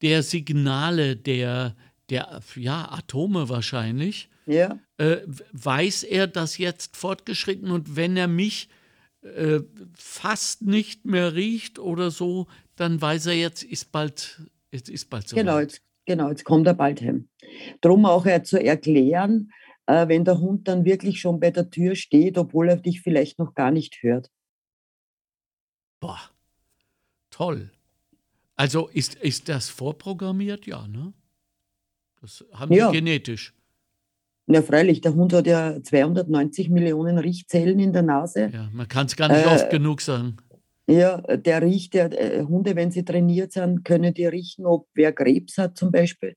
der 0.00 0.22
Signale 0.22 1.16
der 1.16 1.76
der 2.10 2.40
ja, 2.56 2.90
Atome 2.90 3.48
wahrscheinlich, 3.48 4.28
ja. 4.46 4.78
äh, 4.98 5.18
weiß 5.52 6.02
er 6.02 6.26
das 6.26 6.58
jetzt 6.58 6.96
fortgeschritten 6.96 7.70
und 7.70 7.96
wenn 7.96 8.16
er 8.16 8.28
mich 8.28 8.68
äh, 9.22 9.60
fast 9.94 10.62
nicht 10.62 11.04
mehr 11.04 11.34
riecht 11.34 11.78
oder 11.78 12.10
so, 12.10 12.48
dann 12.76 13.00
weiß 13.00 13.26
er 13.26 13.34
jetzt, 13.34 13.62
ist 13.62 13.92
bald, 13.92 14.42
jetzt 14.72 14.88
ist 14.88 15.10
bald 15.10 15.28
so. 15.28 15.36
Genau, 15.36 15.58
jetzt, 15.58 15.82
genau, 16.06 16.30
jetzt 16.30 16.44
kommt 16.44 16.66
er 16.66 16.74
bald 16.74 17.00
heim. 17.00 17.28
Drum 17.80 18.06
auch 18.06 18.26
er 18.26 18.44
zu 18.44 18.62
erklären, 18.62 19.52
äh, 19.86 20.08
wenn 20.08 20.24
der 20.24 20.40
Hund 20.40 20.68
dann 20.68 20.84
wirklich 20.84 21.20
schon 21.20 21.38
bei 21.38 21.50
der 21.50 21.70
Tür 21.70 21.94
steht, 21.94 22.38
obwohl 22.38 22.70
er 22.70 22.76
dich 22.76 23.02
vielleicht 23.02 23.38
noch 23.38 23.54
gar 23.54 23.70
nicht 23.70 24.02
hört. 24.02 24.30
Boah, 26.00 26.20
toll. 27.30 27.70
Also 28.56 28.88
ist, 28.88 29.14
ist 29.16 29.48
das 29.48 29.68
vorprogrammiert? 29.68 30.66
Ja, 30.66 30.86
ne? 30.86 31.12
Das 32.20 32.44
haben 32.52 32.72
ja. 32.72 32.90
die 32.90 32.98
genetisch. 32.98 33.54
Ja, 34.46 34.62
freilich, 34.62 35.00
der 35.00 35.14
Hund 35.14 35.32
hat 35.32 35.46
ja 35.46 35.80
290 35.80 36.70
Millionen 36.70 37.18
Riechzellen 37.18 37.78
in 37.78 37.92
der 37.92 38.02
Nase. 38.02 38.50
Ja, 38.52 38.68
man 38.72 38.88
kann 38.88 39.06
es 39.06 39.14
gar 39.14 39.28
nicht 39.28 39.46
äh, 39.46 39.48
oft 39.48 39.70
genug 39.70 40.00
sagen. 40.00 40.36
Ja, 40.88 41.18
der 41.18 41.62
riecht, 41.62 41.94
der 41.94 42.10
äh, 42.20 42.42
Hunde, 42.42 42.74
wenn 42.74 42.90
sie 42.90 43.04
trainiert 43.04 43.52
sind, 43.52 43.84
können 43.84 44.12
die 44.12 44.26
riechen, 44.26 44.66
ob 44.66 44.88
wer 44.94 45.12
Krebs 45.12 45.56
hat 45.56 45.76
zum 45.76 45.92
Beispiel. 45.92 46.34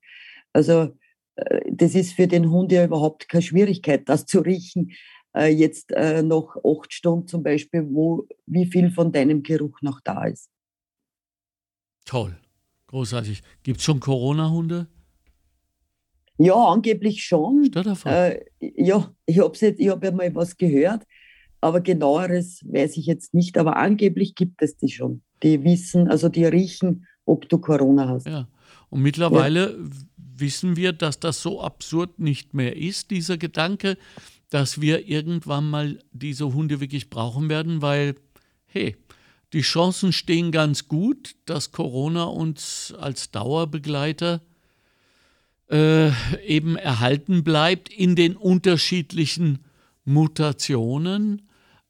Also 0.52 0.96
äh, 1.34 1.60
das 1.72 1.96
ist 1.96 2.12
für 2.12 2.28
den 2.28 2.50
Hund 2.50 2.70
ja 2.70 2.84
überhaupt 2.84 3.28
keine 3.28 3.42
Schwierigkeit, 3.42 4.08
das 4.08 4.26
zu 4.26 4.40
riechen. 4.40 4.92
äh, 5.36 5.48
jetzt 5.48 5.90
äh, 5.92 6.22
noch 6.22 6.56
acht 6.64 6.92
Stunden 6.92 7.26
zum 7.26 7.42
Beispiel, 7.42 7.84
wo 7.90 8.28
wie 8.46 8.66
viel 8.66 8.90
von 8.92 9.10
deinem 9.10 9.42
Geruch 9.42 9.80
noch 9.82 10.00
da 10.00 10.24
ist. 10.26 10.48
Toll, 12.04 12.38
großartig. 12.86 13.42
Gibt 13.62 13.78
es 13.78 13.84
schon 13.84 13.98
Corona-Hunde? 13.98 14.86
Ja, 16.38 16.54
angeblich 16.54 17.24
schon. 17.24 17.70
Äh, 18.04 18.40
ja, 18.60 19.14
ich 19.26 19.38
habe 19.38 19.56
hab 19.56 20.04
ja 20.04 20.10
mal 20.10 20.34
was 20.34 20.56
gehört, 20.56 21.04
aber 21.60 21.80
genaueres 21.80 22.60
weiß 22.64 22.96
ich 22.96 23.06
jetzt 23.06 23.34
nicht. 23.34 23.56
Aber 23.56 23.76
angeblich 23.76 24.34
gibt 24.34 24.60
es 24.60 24.76
die 24.76 24.90
schon. 24.90 25.22
Die 25.42 25.62
wissen, 25.62 26.08
also 26.08 26.28
die 26.28 26.44
riechen, 26.44 27.06
ob 27.24 27.48
du 27.48 27.58
Corona 27.58 28.08
hast. 28.08 28.26
Ja, 28.26 28.48
und 28.90 29.02
mittlerweile 29.02 29.72
ja. 29.72 29.90
wissen 30.16 30.76
wir, 30.76 30.92
dass 30.92 31.20
das 31.20 31.40
so 31.40 31.60
absurd 31.60 32.18
nicht 32.18 32.52
mehr 32.52 32.76
ist, 32.76 33.10
dieser 33.10 33.38
Gedanke, 33.38 33.96
dass 34.50 34.80
wir 34.80 35.08
irgendwann 35.08 35.70
mal 35.70 35.98
diese 36.12 36.52
Hunde 36.52 36.80
wirklich 36.80 37.10
brauchen 37.10 37.48
werden, 37.48 37.80
weil, 37.80 38.16
hey, 38.66 38.96
die 39.52 39.60
Chancen 39.60 40.12
stehen 40.12 40.50
ganz 40.50 40.88
gut, 40.88 41.36
dass 41.46 41.70
Corona 41.70 42.24
uns 42.24 42.92
als 42.98 43.30
Dauerbegleiter 43.30 44.42
äh, 45.70 46.10
eben 46.46 46.76
erhalten 46.76 47.44
bleibt 47.44 47.88
in 47.88 48.16
den 48.16 48.36
unterschiedlichen 48.36 49.60
Mutationen. 50.04 51.48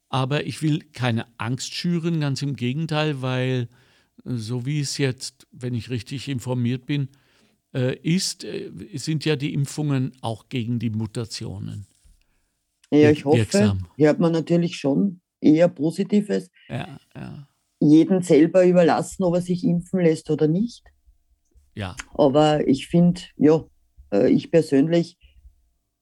Aber 0.09 0.45
ich 0.45 0.61
will 0.61 0.79
keine 0.93 1.25
Angst 1.37 1.73
schüren, 1.73 2.21
ganz 2.21 2.41
im 2.41 2.55
Gegenteil, 2.55 3.21
weil 3.21 3.67
äh, 4.23 4.35
so 4.35 4.65
wie 4.65 4.79
es 4.79 4.97
jetzt, 4.97 5.47
wenn 5.51 5.73
ich 5.73 5.89
richtig 5.89 6.29
informiert 6.29 6.85
bin, 6.85 7.09
äh, 7.73 7.97
ist, 7.97 8.43
äh, 8.45 8.71
sind 8.93 9.25
ja 9.25 9.35
die 9.35 9.53
Impfungen 9.53 10.13
auch 10.21 10.47
gegen 10.47 10.79
die 10.79 10.89
Mutationen. 10.89 11.85
Ja, 12.91 13.11
ich 13.11 13.25
hoffe, 13.25 13.39
wirksam. 13.39 13.87
hier 13.97 14.09
hat 14.09 14.19
man 14.19 14.31
natürlich 14.31 14.77
schon 14.77 15.19
eher 15.41 15.67
Positives. 15.67 16.49
Ja, 16.69 16.99
ja. 17.15 17.47
Jeden 17.81 18.21
selber 18.21 18.65
überlassen, 18.65 19.23
ob 19.23 19.35
er 19.35 19.41
sich 19.41 19.63
impfen 19.63 19.99
lässt 19.99 20.29
oder 20.29 20.47
nicht. 20.47 20.83
Ja. 21.75 21.95
Aber 22.13 22.67
ich 22.67 22.87
finde, 22.87 23.21
ja, 23.37 23.63
äh, 24.11 24.29
ich 24.29 24.49
persönlich 24.49 25.17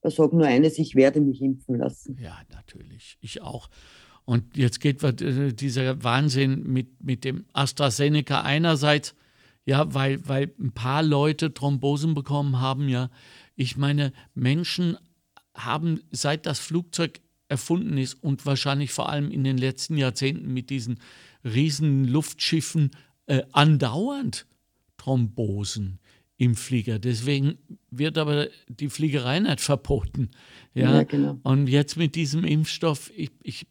sage 0.02 0.36
nur 0.36 0.46
eines, 0.46 0.78
ich 0.78 0.94
werde 0.94 1.20
mich 1.20 1.40
impfen 1.42 1.76
lassen. 1.78 2.16
Ja, 2.20 2.38
natürlich. 2.52 3.18
Ich 3.20 3.42
auch. 3.42 3.68
Und 4.24 4.56
jetzt 4.56 4.80
geht 4.80 5.02
äh, 5.02 5.52
dieser 5.52 6.02
Wahnsinn 6.02 6.62
mit, 6.64 7.02
mit 7.02 7.24
dem 7.24 7.44
AstraZeneca 7.52 8.42
einerseits, 8.42 9.14
ja, 9.66 9.92
weil, 9.94 10.26
weil 10.26 10.52
ein 10.58 10.72
paar 10.72 11.02
Leute 11.02 11.52
Thrombosen 11.52 12.14
bekommen 12.14 12.60
haben, 12.60 12.88
ja. 12.88 13.10
Ich 13.56 13.76
meine, 13.76 14.12
Menschen 14.34 14.96
haben, 15.54 16.00
seit 16.10 16.46
das 16.46 16.58
Flugzeug 16.58 17.20
erfunden 17.48 17.98
ist 17.98 18.14
und 18.14 18.46
wahrscheinlich 18.46 18.90
vor 18.90 19.08
allem 19.08 19.30
in 19.30 19.44
den 19.44 19.58
letzten 19.58 19.96
Jahrzehnten 19.96 20.52
mit 20.52 20.70
diesen 20.70 20.98
riesen 21.44 22.04
Luftschiffen 22.04 22.90
äh, 23.26 23.42
andauernd 23.52 24.46
Thrombosen 25.04 25.98
im 26.36 26.56
Flieger. 26.56 26.98
Deswegen 26.98 27.58
wird 27.90 28.18
aber 28.18 28.48
die 28.68 28.88
Fliegerei 28.88 29.38
nicht 29.38 29.60
verboten. 29.60 30.30
Ja, 30.74 30.94
ja 30.94 31.02
genau. 31.04 31.38
Und 31.42 31.68
jetzt 31.68 31.96
mit 31.96 32.14
diesem 32.14 32.44
Impfstoff, 32.44 33.12
ich, 33.14 33.30
ich, 33.42 33.66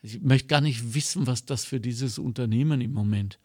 ich 0.00 0.22
möchte 0.22 0.48
gar 0.48 0.60
nicht 0.60 0.94
wissen, 0.94 1.26
was 1.26 1.44
das 1.44 1.64
für 1.64 1.80
dieses 1.80 2.18
Unternehmen 2.18 2.80
im 2.80 2.92
Moment 2.92 3.38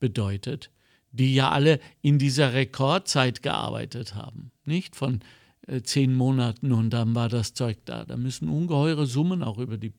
bedeutet, 0.00 0.70
die 1.12 1.34
ja 1.34 1.50
alle 1.50 1.78
in 2.02 2.18
dieser 2.18 2.54
Rekordzeit 2.54 3.42
gearbeitet 3.42 4.14
haben. 4.14 4.50
Nicht 4.64 4.96
von 4.96 5.20
äh, 5.66 5.82
zehn 5.82 6.14
Monaten 6.14 6.72
und 6.72 6.90
dann 6.90 7.14
war 7.14 7.28
das 7.28 7.54
Zeug 7.54 7.78
da. 7.84 8.04
Da 8.04 8.16
müssen 8.16 8.48
ungeheure 8.48 9.06
Summen 9.06 9.42
auch 9.42 9.58
über 9.58 9.76
die, 9.76 9.92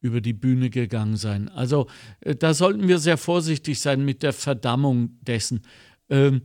über 0.00 0.20
die 0.20 0.32
Bühne 0.32 0.70
gegangen 0.70 1.16
sein. 1.16 1.48
Also 1.48 1.86
äh, 2.20 2.34
da 2.34 2.54
sollten 2.54 2.88
wir 2.88 2.98
sehr 2.98 3.16
vorsichtig 3.16 3.80
sein 3.80 4.04
mit 4.04 4.22
der 4.22 4.32
Verdammung 4.32 5.18
dessen. 5.22 5.62
Ähm, 6.08 6.42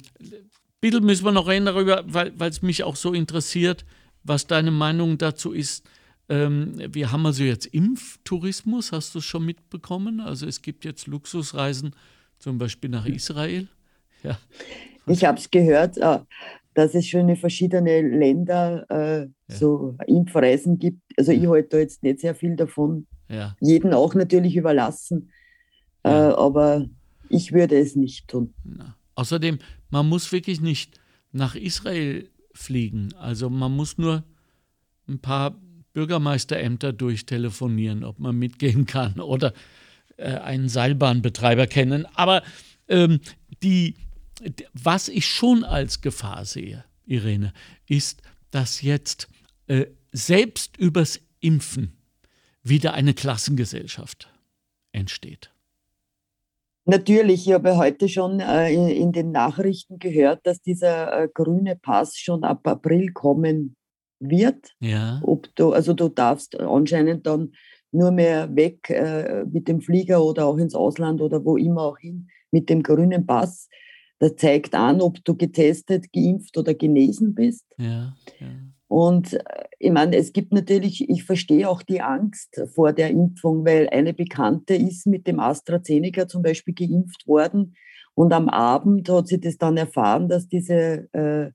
bisschen 0.79 1.05
müssen 1.05 1.25
wir 1.25 1.31
noch 1.31 1.47
reden 1.47 1.65
darüber, 1.65 2.03
weil 2.07 2.49
es 2.49 2.61
mich 2.61 2.83
auch 2.83 2.95
so 2.95 3.13
interessiert, 3.13 3.85
was 4.23 4.47
deine 4.47 4.71
Meinung 4.71 5.17
dazu 5.17 5.51
ist. 5.51 5.85
Ähm, 6.29 6.73
wir 6.91 7.11
haben 7.11 7.25
also 7.25 7.43
jetzt 7.43 7.67
Impftourismus, 7.67 8.91
hast 8.91 9.13
du 9.13 9.19
es 9.19 9.25
schon 9.25 9.45
mitbekommen? 9.45 10.21
Also 10.21 10.47
es 10.47 10.61
gibt 10.61 10.85
jetzt 10.85 11.07
Luxusreisen, 11.07 11.95
zum 12.39 12.57
Beispiel 12.57 12.89
nach 12.89 13.05
Israel. 13.05 13.67
Ja. 14.23 14.37
Ich 15.07 15.25
habe 15.25 15.39
es 15.39 15.49
gehört. 15.49 15.97
Äh, 15.97 16.19
dass 16.73 16.95
es 16.95 17.07
schon 17.07 17.27
in 17.27 17.35
verschiedenen 17.35 18.19
Ländern 18.19 18.83
äh, 18.89 19.21
ja. 19.21 19.29
so 19.47 19.95
Impfreisen 20.07 20.79
gibt. 20.79 21.01
Also 21.17 21.31
ich 21.31 21.47
halte 21.47 21.69
da 21.69 21.77
jetzt 21.77 22.03
nicht 22.03 22.19
sehr 22.19 22.35
viel 22.35 22.55
davon. 22.55 23.07
Ja. 23.31 23.55
Jeden 23.59 23.93
auch 23.93 24.13
natürlich 24.13 24.55
überlassen. 24.55 25.31
Ja. 26.03 26.29
Äh, 26.29 26.33
aber 26.33 26.85
ich 27.29 27.53
würde 27.53 27.79
es 27.79 27.95
nicht 27.95 28.27
tun. 28.27 28.53
Na. 28.63 28.97
Außerdem, 29.15 29.59
man 29.89 30.09
muss 30.09 30.31
wirklich 30.31 30.61
nicht 30.61 30.99
nach 31.31 31.55
Israel 31.55 32.29
fliegen. 32.53 33.13
Also 33.15 33.49
man 33.49 33.71
muss 33.71 33.97
nur 33.97 34.23
ein 35.07 35.19
paar 35.19 35.55
Bürgermeisterämter 35.93 36.93
durchtelefonieren, 36.93 38.03
ob 38.03 38.19
man 38.19 38.37
mitgehen 38.37 38.85
kann 38.85 39.19
oder 39.19 39.53
äh, 40.17 40.25
einen 40.25 40.69
Seilbahnbetreiber 40.69 41.67
kennen. 41.67 42.05
Aber 42.15 42.43
ähm, 42.87 43.19
die 43.63 43.95
was 44.73 45.07
ich 45.07 45.25
schon 45.25 45.63
als 45.63 46.01
Gefahr 46.01 46.45
sehe, 46.45 46.83
Irene, 47.05 47.53
ist, 47.87 48.21
dass 48.49 48.81
jetzt 48.81 49.27
äh, 49.67 49.85
selbst 50.11 50.77
übers 50.77 51.19
Impfen 51.39 51.97
wieder 52.63 52.93
eine 52.93 53.13
Klassengesellschaft 53.13 54.31
entsteht. 54.91 55.51
Natürlich, 56.85 57.47
ich 57.47 57.53
habe 57.53 57.77
heute 57.77 58.09
schon 58.09 58.39
äh, 58.39 58.73
in, 58.73 59.11
den 59.11 59.31
Nachrichten 59.31 59.99
gehört, 59.99 60.45
dass 60.45 60.61
dieser 60.61 61.23
äh, 61.23 61.29
grüne 61.31 61.75
Pass 61.75 62.17
schon 62.17 62.43
ab 62.43 62.67
April 62.67 63.11
kommen 63.11 63.75
wird. 64.19 64.73
Ja. 64.79 65.21
Ob 65.23 65.53
du, 65.55 65.73
also 65.73 65.93
du 65.93 66.09
darfst 66.09 66.59
anscheinend 66.59 67.27
dann 67.27 67.53
nur 67.91 68.11
mehr 68.11 68.55
weg 68.55 68.89
äh, 68.89 69.45
mit 69.45 69.67
dem 69.67 69.81
Flieger 69.81 70.23
oder 70.23 70.47
auch 70.47 70.57
ins 70.57 70.73
Ausland 70.73 71.21
oder 71.21 71.45
wo 71.45 71.57
immer 71.57 71.83
auch 71.83 71.99
hin 71.99 72.29
mit 72.49 72.69
dem 72.69 72.81
grünen 72.81 73.25
Pass. 73.25 73.69
Das 74.19 74.35
zeigt 74.35 74.73
an, 74.75 75.01
ob 75.01 75.23
du 75.23 75.35
getestet, 75.35 76.11
geimpft 76.11 76.57
oder 76.57 76.73
genesen 76.73 77.35
bist. 77.35 77.65
Ja, 77.77 78.15
ja. 78.39 78.47
Und 78.91 79.35
äh, 79.35 79.43
ich 79.79 79.89
meine, 79.89 80.17
es 80.17 80.33
gibt 80.33 80.51
natürlich, 80.51 81.09
ich 81.09 81.23
verstehe 81.23 81.69
auch 81.69 81.81
die 81.81 82.01
Angst 82.01 82.61
vor 82.75 82.91
der 82.91 83.09
Impfung, 83.09 83.63
weil 83.63 83.87
eine 83.89 84.13
Bekannte 84.13 84.75
ist 84.75 85.07
mit 85.07 85.27
dem 85.27 85.39
AstraZeneca 85.39 86.27
zum 86.27 86.41
Beispiel 86.41 86.73
geimpft 86.73 87.25
worden 87.25 87.77
und 88.15 88.33
am 88.33 88.49
Abend 88.49 89.07
hat 89.07 89.29
sie 89.29 89.39
das 89.39 89.57
dann 89.57 89.77
erfahren, 89.77 90.27
dass 90.27 90.49
diese 90.49 91.07
äh, 91.13 91.51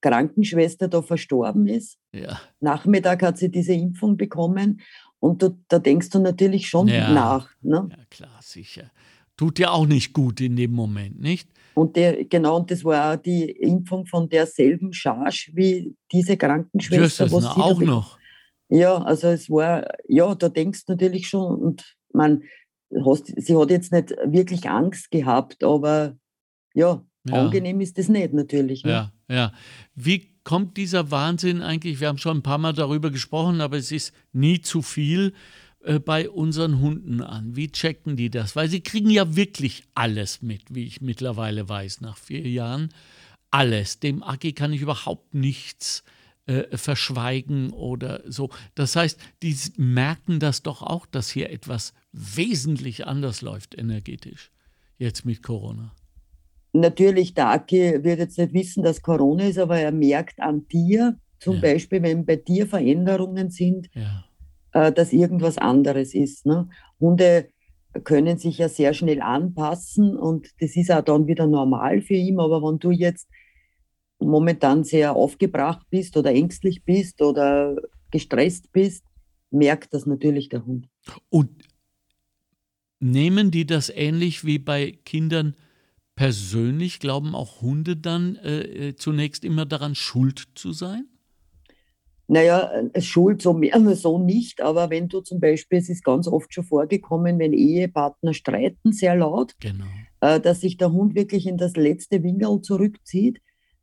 Krankenschwester 0.00 0.88
da 0.88 1.02
verstorben 1.02 1.66
ist. 1.66 1.98
Ja. 2.14 2.40
Nachmittag 2.60 3.22
hat 3.22 3.36
sie 3.36 3.50
diese 3.50 3.74
Impfung 3.74 4.16
bekommen 4.16 4.80
und 5.20 5.42
du, 5.42 5.58
da 5.68 5.78
denkst 5.78 6.08
du 6.08 6.20
natürlich 6.20 6.68
schon 6.68 6.88
ja. 6.88 7.12
nach. 7.12 7.50
Ne? 7.60 7.86
Ja, 7.90 8.04
klar, 8.08 8.38
sicher. 8.40 8.90
Tut 9.36 9.58
dir 9.58 9.72
auch 9.72 9.86
nicht 9.86 10.14
gut 10.14 10.40
in 10.40 10.56
dem 10.56 10.72
Moment, 10.72 11.20
nicht? 11.20 11.50
Und 11.74 11.96
der, 11.96 12.24
genau, 12.24 12.56
und 12.56 12.70
das 12.70 12.84
war 12.84 13.14
auch 13.14 13.16
die 13.16 13.50
Impfung 13.50 14.06
von 14.06 14.28
derselben 14.28 14.92
Charge 14.92 15.50
wie 15.54 15.94
diese 16.10 16.36
Krankenschwester. 16.36 17.24
Jesus, 17.24 17.44
na, 17.44 17.62
auch 17.62 17.80
noch. 17.80 18.18
Ja, 18.68 18.96
also 19.02 19.28
es 19.28 19.50
war, 19.50 19.86
ja, 20.08 20.34
da 20.34 20.48
denkst 20.48 20.86
du 20.86 20.92
natürlich 20.92 21.28
schon, 21.28 21.56
und 21.60 21.96
man, 22.12 22.42
hast, 23.04 23.32
sie 23.36 23.56
hat 23.56 23.70
jetzt 23.70 23.92
nicht 23.92 24.10
wirklich 24.24 24.68
Angst 24.68 25.10
gehabt, 25.10 25.62
aber 25.62 26.16
ja, 26.74 27.04
ja. 27.24 27.34
angenehm 27.34 27.80
ist 27.80 27.98
das 27.98 28.08
nicht 28.08 28.32
natürlich. 28.32 28.84
Ne? 28.84 28.90
Ja, 28.90 29.12
ja. 29.28 29.52
Wie 29.94 30.30
kommt 30.44 30.76
dieser 30.76 31.10
Wahnsinn 31.10 31.62
eigentlich? 31.62 32.00
Wir 32.00 32.08
haben 32.08 32.18
schon 32.18 32.38
ein 32.38 32.42
paar 32.42 32.58
Mal 32.58 32.72
darüber 32.72 33.10
gesprochen, 33.10 33.60
aber 33.60 33.76
es 33.76 33.92
ist 33.92 34.14
nie 34.32 34.60
zu 34.60 34.82
viel 34.82 35.34
äh, 35.84 35.98
bei 35.98 36.30
unseren 36.30 36.80
Hunden 36.80 37.20
an? 37.20 37.56
Wie 37.56 37.70
checken 37.70 38.16
die 38.16 38.30
das? 38.30 38.54
Weil 38.54 38.68
sie 38.68 38.80
kriegen 38.80 39.10
ja 39.10 39.34
wirklich 39.36 39.84
alles 39.94 40.42
mit, 40.42 40.62
wie 40.74 40.84
ich 40.84 41.00
mittlerweile 41.00 41.68
weiß, 41.68 42.00
nach 42.00 42.16
vier 42.16 42.46
Jahren. 42.48 42.90
Alles. 43.50 43.98
Dem 43.98 44.22
Aki 44.22 44.52
kann 44.52 44.72
ich 44.72 44.80
überhaupt 44.80 45.34
nichts 45.34 46.04
äh, 46.46 46.76
verschweigen 46.76 47.70
oder 47.70 48.22
so. 48.26 48.50
Das 48.74 48.96
heißt, 48.96 49.18
die 49.42 49.56
merken 49.76 50.38
das 50.38 50.62
doch 50.62 50.82
auch, 50.82 51.06
dass 51.06 51.30
hier 51.30 51.50
etwas 51.50 51.94
wesentlich 52.12 53.06
anders 53.06 53.42
läuft 53.42 53.76
energetisch, 53.76 54.50
jetzt 54.98 55.24
mit 55.24 55.42
Corona. 55.42 55.92
Natürlich, 56.72 57.34
der 57.34 57.48
Aki 57.50 58.04
wird 58.04 58.18
jetzt 58.18 58.38
nicht 58.38 58.54
wissen, 58.54 58.82
dass 58.82 59.02
Corona 59.02 59.44
ist, 59.44 59.58
aber 59.58 59.78
er 59.78 59.92
merkt 59.92 60.40
an 60.40 60.66
dir, 60.68 61.18
zum 61.38 61.56
ja. 61.56 61.60
Beispiel, 61.60 62.02
wenn 62.02 62.24
bei 62.24 62.36
dir 62.36 62.66
Veränderungen 62.66 63.50
sind, 63.50 63.90
ja 63.94 64.24
äh, 64.72 64.92
dass 64.92 65.12
irgendwas 65.12 65.58
anderes 65.58 66.14
ist. 66.14 66.46
Ne? 66.46 66.68
Hunde 67.00 67.48
können 68.04 68.38
sich 68.38 68.58
ja 68.58 68.68
sehr 68.68 68.94
schnell 68.94 69.20
anpassen 69.20 70.16
und 70.16 70.48
das 70.60 70.76
ist 70.76 70.90
auch 70.90 71.02
dann 71.02 71.26
wieder 71.26 71.46
normal 71.46 72.00
für 72.00 72.14
ihn. 72.14 72.40
Aber 72.40 72.62
wenn 72.62 72.78
du 72.78 72.90
jetzt 72.90 73.28
momentan 74.18 74.84
sehr 74.84 75.14
aufgebracht 75.14 75.86
bist 75.90 76.16
oder 76.16 76.32
ängstlich 76.32 76.84
bist 76.84 77.20
oder 77.20 77.76
gestresst 78.10 78.72
bist, 78.72 79.04
merkt 79.50 79.92
das 79.92 80.06
natürlich 80.06 80.48
der 80.48 80.64
Hund. 80.64 80.88
Und 81.28 81.50
nehmen 83.00 83.50
die 83.50 83.66
das 83.66 83.90
ähnlich 83.90 84.44
wie 84.44 84.58
bei 84.58 84.92
Kindern 85.04 85.54
persönlich? 86.14 87.00
Glauben 87.00 87.34
auch 87.34 87.60
Hunde 87.60 87.96
dann 87.96 88.36
äh, 88.36 88.88
äh 88.88 88.96
zunächst 88.96 89.44
immer 89.44 89.66
daran, 89.66 89.94
schuld 89.94 90.48
zu 90.54 90.72
sein? 90.72 91.11
Naja, 92.32 92.72
es 92.94 93.04
schuld 93.04 93.42
so 93.42 93.52
mehr 93.52 93.78
so 93.94 94.18
nicht, 94.18 94.62
aber 94.62 94.88
wenn 94.88 95.06
du 95.06 95.20
zum 95.20 95.38
Beispiel, 95.38 95.80
es 95.80 95.90
ist 95.90 96.02
ganz 96.02 96.26
oft 96.26 96.54
schon 96.54 96.64
vorgekommen, 96.64 97.38
wenn 97.38 97.52
Ehepartner 97.52 98.32
streiten 98.32 98.94
sehr 98.94 99.16
laut, 99.16 99.52
genau. 99.60 99.84
äh, 100.22 100.40
dass 100.40 100.62
sich 100.62 100.78
der 100.78 100.92
Hund 100.92 101.14
wirklich 101.14 101.46
in 101.46 101.58
das 101.58 101.76
letzte 101.76 102.22
Winkel 102.22 102.62
zurückzieht, 102.62 103.42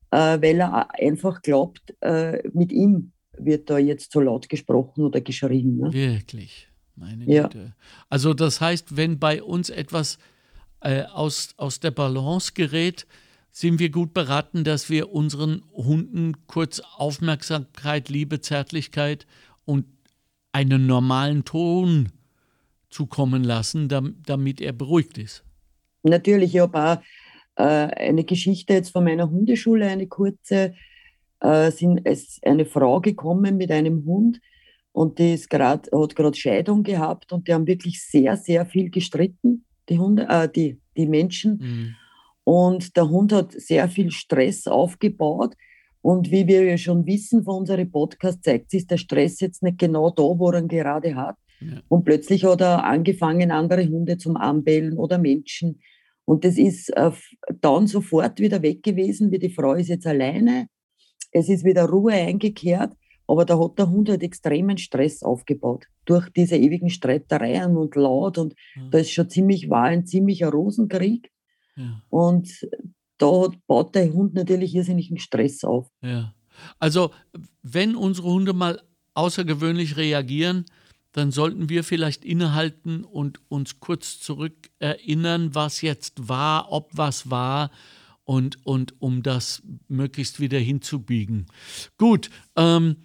äh, 0.10 0.42
weil 0.42 0.62
er 0.62 0.88
einfach 1.00 1.44
glaubt, 1.44 1.96
äh, 2.02 2.42
mit 2.52 2.72
ihm 2.72 3.12
wird 3.38 3.70
da 3.70 3.78
jetzt 3.78 4.12
so 4.12 4.20
laut 4.20 4.50
gesprochen 4.50 5.04
oder 5.04 5.22
geschrien. 5.22 5.78
Ne? 5.78 5.94
Wirklich, 5.94 6.70
meine 6.96 7.26
ja. 7.26 7.44
Güte. 7.44 7.76
Also 8.10 8.34
das 8.34 8.62
heißt, 8.62 8.98
wenn 8.98 9.20
bei 9.20 9.44
uns 9.44 9.70
etwas 9.70 10.18
äh, 10.82 11.04
aus, 11.04 11.54
aus 11.58 11.80
der 11.82 11.92
Balance 11.92 12.54
gerät, 12.56 13.06
sind 13.52 13.80
wir 13.80 13.90
gut 13.90 14.14
beraten, 14.14 14.64
dass 14.64 14.90
wir 14.90 15.12
unseren 15.12 15.64
Hunden 15.74 16.34
kurz 16.48 16.82
Aufmerksamkeit, 16.98 18.10
Liebe, 18.10 18.42
Zärtlichkeit 18.42 19.26
und 19.66 19.86
einen 20.52 20.88
normalen 20.88 21.46
Ton 21.46 22.10
zukommen 22.90 23.44
lassen, 23.44 23.88
damit 23.88 24.62
er 24.62 24.74
beruhigt 24.74 25.18
ist. 25.18 25.44
Natürlich, 26.04 26.56
ich 26.56 26.62
habe 26.62 26.78
auch 26.78 26.98
äh, 27.56 27.64
eine 27.64 28.24
Geschichte 28.24 28.74
jetzt 28.74 28.92
von 28.92 29.04
meiner 29.04 29.30
Hundeschule, 29.30 29.88
eine 29.88 30.08
kurze. 30.08 30.74
Äh, 31.42 31.72
sind, 31.72 32.06
ist 32.06 32.46
eine 32.46 32.66
Frau 32.66 33.00
gekommen 33.00 33.56
mit 33.56 33.72
einem 33.72 34.04
Hund 34.06 34.42
und 34.92 35.20
die 35.20 35.34
ist 35.34 35.50
grad, 35.50 35.90
hat 35.92 36.16
gerade 36.16 36.38
Scheidung 36.38 36.84
gehabt 36.84 37.32
und 37.32 37.48
die 37.48 37.54
haben 37.54 37.66
wirklich 37.66 38.04
sehr, 38.04 38.36
sehr 38.36 38.66
viel 38.66 38.90
gestritten, 38.90 39.64
die 39.88 40.00
Hunde, 40.00 40.28
äh, 40.28 40.50
die, 40.50 40.82
die 40.98 41.08
Menschen. 41.08 41.58
Mhm. 41.58 41.96
Und 42.50 42.98
der 42.98 43.08
Hund 43.08 43.32
hat 43.32 43.52
sehr 43.52 43.88
viel 43.90 44.10
Stress 44.10 44.66
aufgebaut. 44.66 45.54
Und 46.02 46.32
wie 46.32 46.48
wir 46.48 46.64
ja 46.64 46.80
schon 46.80 47.06
wissen 47.06 47.44
von 47.44 47.58
unserem 47.58 47.92
Podcast, 47.92 48.44
zeigt 48.44 48.72
sich 48.72 48.88
der 48.88 48.98
Stress 48.98 49.40
jetzt 49.40 49.62
nicht 49.62 49.78
genau 49.78 50.10
da, 50.10 50.24
wo 50.24 50.50
er 50.50 50.58
ihn 50.58 50.68
gerade 50.68 51.14
hat. 51.14 51.36
Ja. 51.60 51.80
Und 51.90 52.06
plötzlich 52.06 52.46
hat 52.46 52.62
er 52.62 52.86
angefangen, 52.86 53.52
andere 53.52 53.88
Hunde 53.88 54.18
zum 54.18 54.36
Anbellen 54.36 54.98
oder 54.98 55.20
Menschen. 55.20 55.80
Und 56.26 56.44
das 56.44 56.58
ist 56.58 56.90
äh, 56.98 57.12
dann 57.62 57.86
sofort 57.86 58.40
wieder 58.40 58.64
weg 58.64 58.82
gewesen, 58.82 59.30
wie 59.30 59.38
die 59.38 59.52
Frau 59.52 59.76
ist 59.76 59.90
jetzt 59.90 60.08
alleine. 60.08 60.70
Es 61.32 61.50
ist 61.50 61.64
wieder 61.64 61.86
Ruhe 61.86 62.14
eingekehrt, 62.14 62.94
aber 63.28 63.46
da 63.46 63.60
hat 63.60 63.78
der 63.78 63.92
Hund 63.92 64.10
halt 64.10 64.24
extremen 64.24 64.80
Stress 64.80 65.22
aufgebaut. 65.22 65.86
Durch 66.06 66.28
diese 66.32 66.58
ewigen 66.58 66.90
Streitereien 66.90 67.78
und 67.78 67.94
laut. 67.96 68.40
Und 68.40 68.56
ja. 68.76 68.90
da 68.90 68.98
ist 68.98 69.12
schon 69.12 69.30
ziemlich, 69.30 69.70
war 69.70 69.84
ein 69.84 70.08
ziemlicher 70.08 70.50
Rosenkrieg. 70.50 71.30
Und 72.10 72.50
da 73.18 73.48
baut 73.68 73.96
der 73.96 74.12
Hund 74.14 74.34
natürlich 74.34 74.76
irrsinnigen 74.76 75.18
Stress 75.18 75.64
auf. 75.64 75.88
Ja. 76.02 76.34
Also, 76.80 77.12
wenn 77.62 77.96
unsere 77.96 78.28
Hunde 78.28 78.54
mal 78.54 78.82
außergewöhnlich 79.14 79.98
reagieren, 79.98 80.66
dann 81.12 81.32
sollten 81.32 81.70
wir 81.70 81.84
vielleicht 81.84 82.24
innehalten 82.24 83.04
und 83.04 83.40
uns 83.50 83.80
kurz 83.80 84.20
zurückerinnern, 84.20 85.56
was 85.56 85.82
jetzt 85.82 86.30
war, 86.30 86.72
ob 86.72 86.92
was 86.94 87.30
war 87.30 87.72
und, 88.24 88.66
und 88.66 89.02
um 89.02 89.24
das 89.24 89.64
möglichst 89.88 90.40
wieder 90.40 90.60
hinzubiegen. 90.60 91.48
Gut, 91.98 92.30
ähm, 92.56 92.98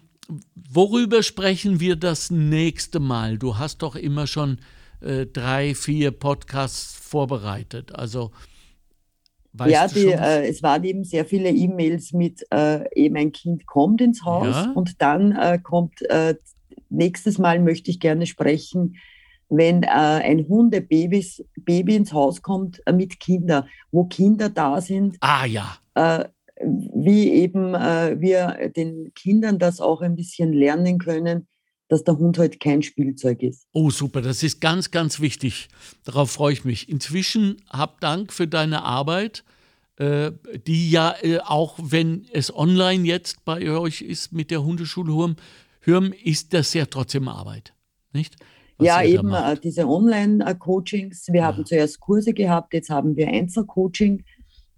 worüber 0.53 1.23
sprechen 1.23 1.79
wir 1.79 1.95
das 1.95 2.29
nächste 2.29 2.99
Mal? 2.99 3.37
Du 3.37 3.57
hast 3.57 3.79
doch 3.79 3.95
immer 3.95 4.27
schon 4.27 4.59
äh, 5.01 5.25
drei, 5.25 5.73
vier 5.73 6.11
Podcasts 6.11 6.95
vorbereitet. 6.95 7.95
Also 7.95 8.31
Weißt 9.57 9.71
ja, 9.71 9.87
die, 9.87 10.07
äh, 10.07 10.47
es 10.47 10.61
waren 10.63 10.83
eben 10.83 11.03
sehr 11.03 11.25
viele 11.25 11.49
E-Mails 11.49 12.13
mit, 12.13 12.45
äh, 12.51 12.83
eben 12.93 13.15
ein 13.15 13.31
Kind 13.31 13.65
kommt 13.65 14.01
ins 14.01 14.23
Haus 14.25 14.47
ja? 14.47 14.71
und 14.75 15.01
dann 15.01 15.31
äh, 15.31 15.59
kommt, 15.61 16.01
äh, 16.09 16.35
nächstes 16.89 17.37
Mal 17.37 17.59
möchte 17.59 17.89
ich 17.89 17.99
gerne 17.99 18.25
sprechen, 18.25 18.97
wenn 19.49 19.83
äh, 19.83 19.87
ein 19.87 20.47
Hundebabys, 20.47 21.45
Baby 21.57 21.95
ins 21.95 22.11
Haus 22.11 22.41
kommt 22.41 22.81
äh, 22.85 22.91
mit 22.91 23.19
Kindern, 23.19 23.69
wo 23.91 24.05
Kinder 24.05 24.49
da 24.49 24.81
sind. 24.81 25.17
Ah 25.21 25.45
ja. 25.45 25.77
wie 26.57 27.31
eben 27.31 27.73
wir 27.73 28.71
den 28.75 29.13
Kindern 29.13 29.59
das 29.59 29.79
auch 29.79 30.01
ein 30.01 30.15
bisschen 30.15 30.51
lernen 30.51 30.97
können, 30.97 31.47
dass 31.87 32.03
der 32.03 32.17
Hund 32.17 32.37
halt 32.37 32.59
kein 32.59 32.81
Spielzeug 32.81 33.43
ist. 33.43 33.67
Oh, 33.73 33.89
super, 33.89 34.21
das 34.21 34.43
ist 34.43 34.59
ganz, 34.59 34.91
ganz 34.91 35.19
wichtig. 35.19 35.67
Darauf 36.03 36.31
freue 36.31 36.53
ich 36.53 36.65
mich. 36.65 36.89
Inzwischen 36.89 37.57
hab 37.69 38.01
Dank 38.01 38.33
für 38.33 38.47
deine 38.47 38.83
Arbeit, 38.83 39.43
äh, 39.97 40.31
die 40.65 40.89
ja 40.89 41.15
äh, 41.21 41.39
auch, 41.39 41.77
wenn 41.81 42.25
es 42.33 42.53
online 42.53 43.05
jetzt 43.05 43.45
bei 43.45 43.69
euch 43.69 44.01
ist 44.01 44.33
mit 44.33 44.51
der 44.51 44.63
Hundeschule 44.63 45.13
Hürm, 45.13 45.35
Hürm 45.81 46.13
ist 46.23 46.53
das 46.53 46.73
ja 46.73 46.85
trotzdem 46.85 47.27
Arbeit, 47.27 47.73
nicht? 48.11 48.35
Was 48.77 48.87
ja, 48.87 49.03
eben 49.03 49.33
äh, 49.33 49.57
diese 49.57 49.87
Online-Coachings. 49.87 51.27
Wir 51.29 51.41
ja. 51.41 51.45
haben 51.45 51.65
zuerst 51.65 51.99
Kurse 51.99 52.33
gehabt, 52.33 52.73
jetzt 52.73 52.89
haben 52.89 53.15
wir 53.15 53.27
Einzelcoaching 53.27 54.25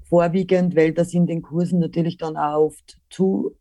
vorwiegend, 0.04 0.76
weil 0.76 0.94
das 0.94 1.14
in 1.14 1.26
den 1.26 1.42
Kursen 1.42 1.80
natürlich 1.80 2.18
dann 2.18 2.38
auch 2.38 2.66
oft 2.66 2.98
zu 3.10 3.56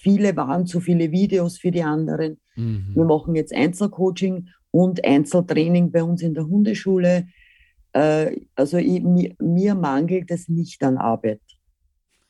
viele 0.00 0.36
waren, 0.36 0.66
zu 0.66 0.80
viele 0.80 1.10
Videos 1.10 1.58
für 1.58 1.70
die 1.70 1.82
anderen. 1.82 2.38
Mhm. 2.56 2.92
Wir 2.94 3.04
machen 3.04 3.34
jetzt 3.34 3.54
Einzelcoaching 3.54 4.48
und 4.70 5.04
Einzeltraining 5.04 5.90
bei 5.90 6.02
uns 6.02 6.22
in 6.22 6.34
der 6.34 6.46
Hundeschule. 6.46 7.28
Äh, 7.92 8.40
also 8.54 8.78
ich, 8.78 9.02
mir, 9.02 9.34
mir 9.40 9.74
mangelt 9.74 10.30
es 10.30 10.48
nicht 10.48 10.82
an 10.82 10.98
Arbeit. 10.98 11.40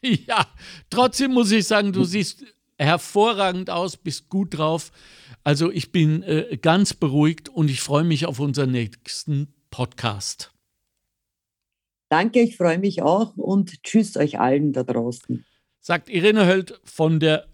Ja, 0.01 0.47
trotzdem 0.91 1.33
muss 1.33 1.51
ich 1.51 1.67
sagen, 1.67 1.93
du 1.93 2.05
siehst 2.05 2.45
hervorragend 2.79 3.69
aus, 3.69 3.97
bist 3.97 4.29
gut 4.29 4.57
drauf. 4.57 4.93
Also 5.43 5.73
ich 5.73 5.91
bin 5.91 6.23
äh, 6.23 6.57
ganz 6.63 6.95
beruhigt 6.95 7.49
und 7.49 7.69
ich 7.69 7.81
freue 7.81 8.05
mich 8.05 8.25
auf 8.25 8.39
unseren 8.39 8.71
nächsten 8.71 9.53
Podcast. 9.71 10.53
Danke, 12.09 12.41
ich 12.41 12.57
freue 12.57 12.79
mich 12.79 13.03
auch 13.03 13.37
und 13.37 13.83
tschüss 13.83 14.17
euch 14.17 14.39
allen 14.39 14.73
da 14.73 14.85
draußen. 14.85 15.45
Sagt 15.81 16.09
Irene 16.09 16.47
Höld 16.47 16.81
von 16.85 17.21
der 17.21 17.49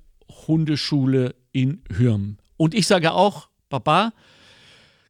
Hundeschule 0.47 1.35
in 1.53 1.83
Hürm. 1.97 2.39
Und 2.57 2.75
ich 2.75 2.87
sage 2.87 3.13
auch, 3.13 3.49
Papa, 3.69 4.13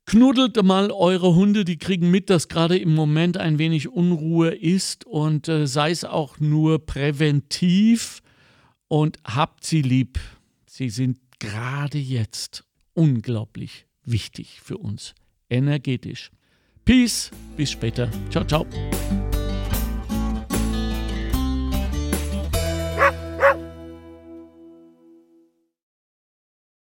knuddelt 0.06 0.62
mal 0.62 0.90
eure 0.90 1.34
Hunde, 1.34 1.64
die 1.64 1.78
kriegen 1.78 2.10
mit, 2.10 2.30
dass 2.30 2.48
gerade 2.48 2.78
im 2.78 2.94
Moment 2.94 3.36
ein 3.36 3.58
wenig 3.58 3.88
Unruhe 3.88 4.50
ist 4.50 5.06
und 5.06 5.48
äh, 5.48 5.66
sei 5.66 5.90
es 5.90 6.04
auch 6.04 6.40
nur 6.40 6.84
präventiv 6.84 8.22
und 8.88 9.18
habt 9.24 9.64
sie 9.64 9.82
lieb. 9.82 10.18
Sie 10.66 10.90
sind 10.90 11.18
gerade 11.38 11.98
jetzt 11.98 12.64
unglaublich 12.94 13.86
wichtig 14.04 14.60
für 14.62 14.78
uns, 14.78 15.14
energetisch. 15.48 16.30
Peace, 16.84 17.30
bis 17.56 17.70
später. 17.70 18.10
Ciao, 18.30 18.44
ciao. 18.44 18.66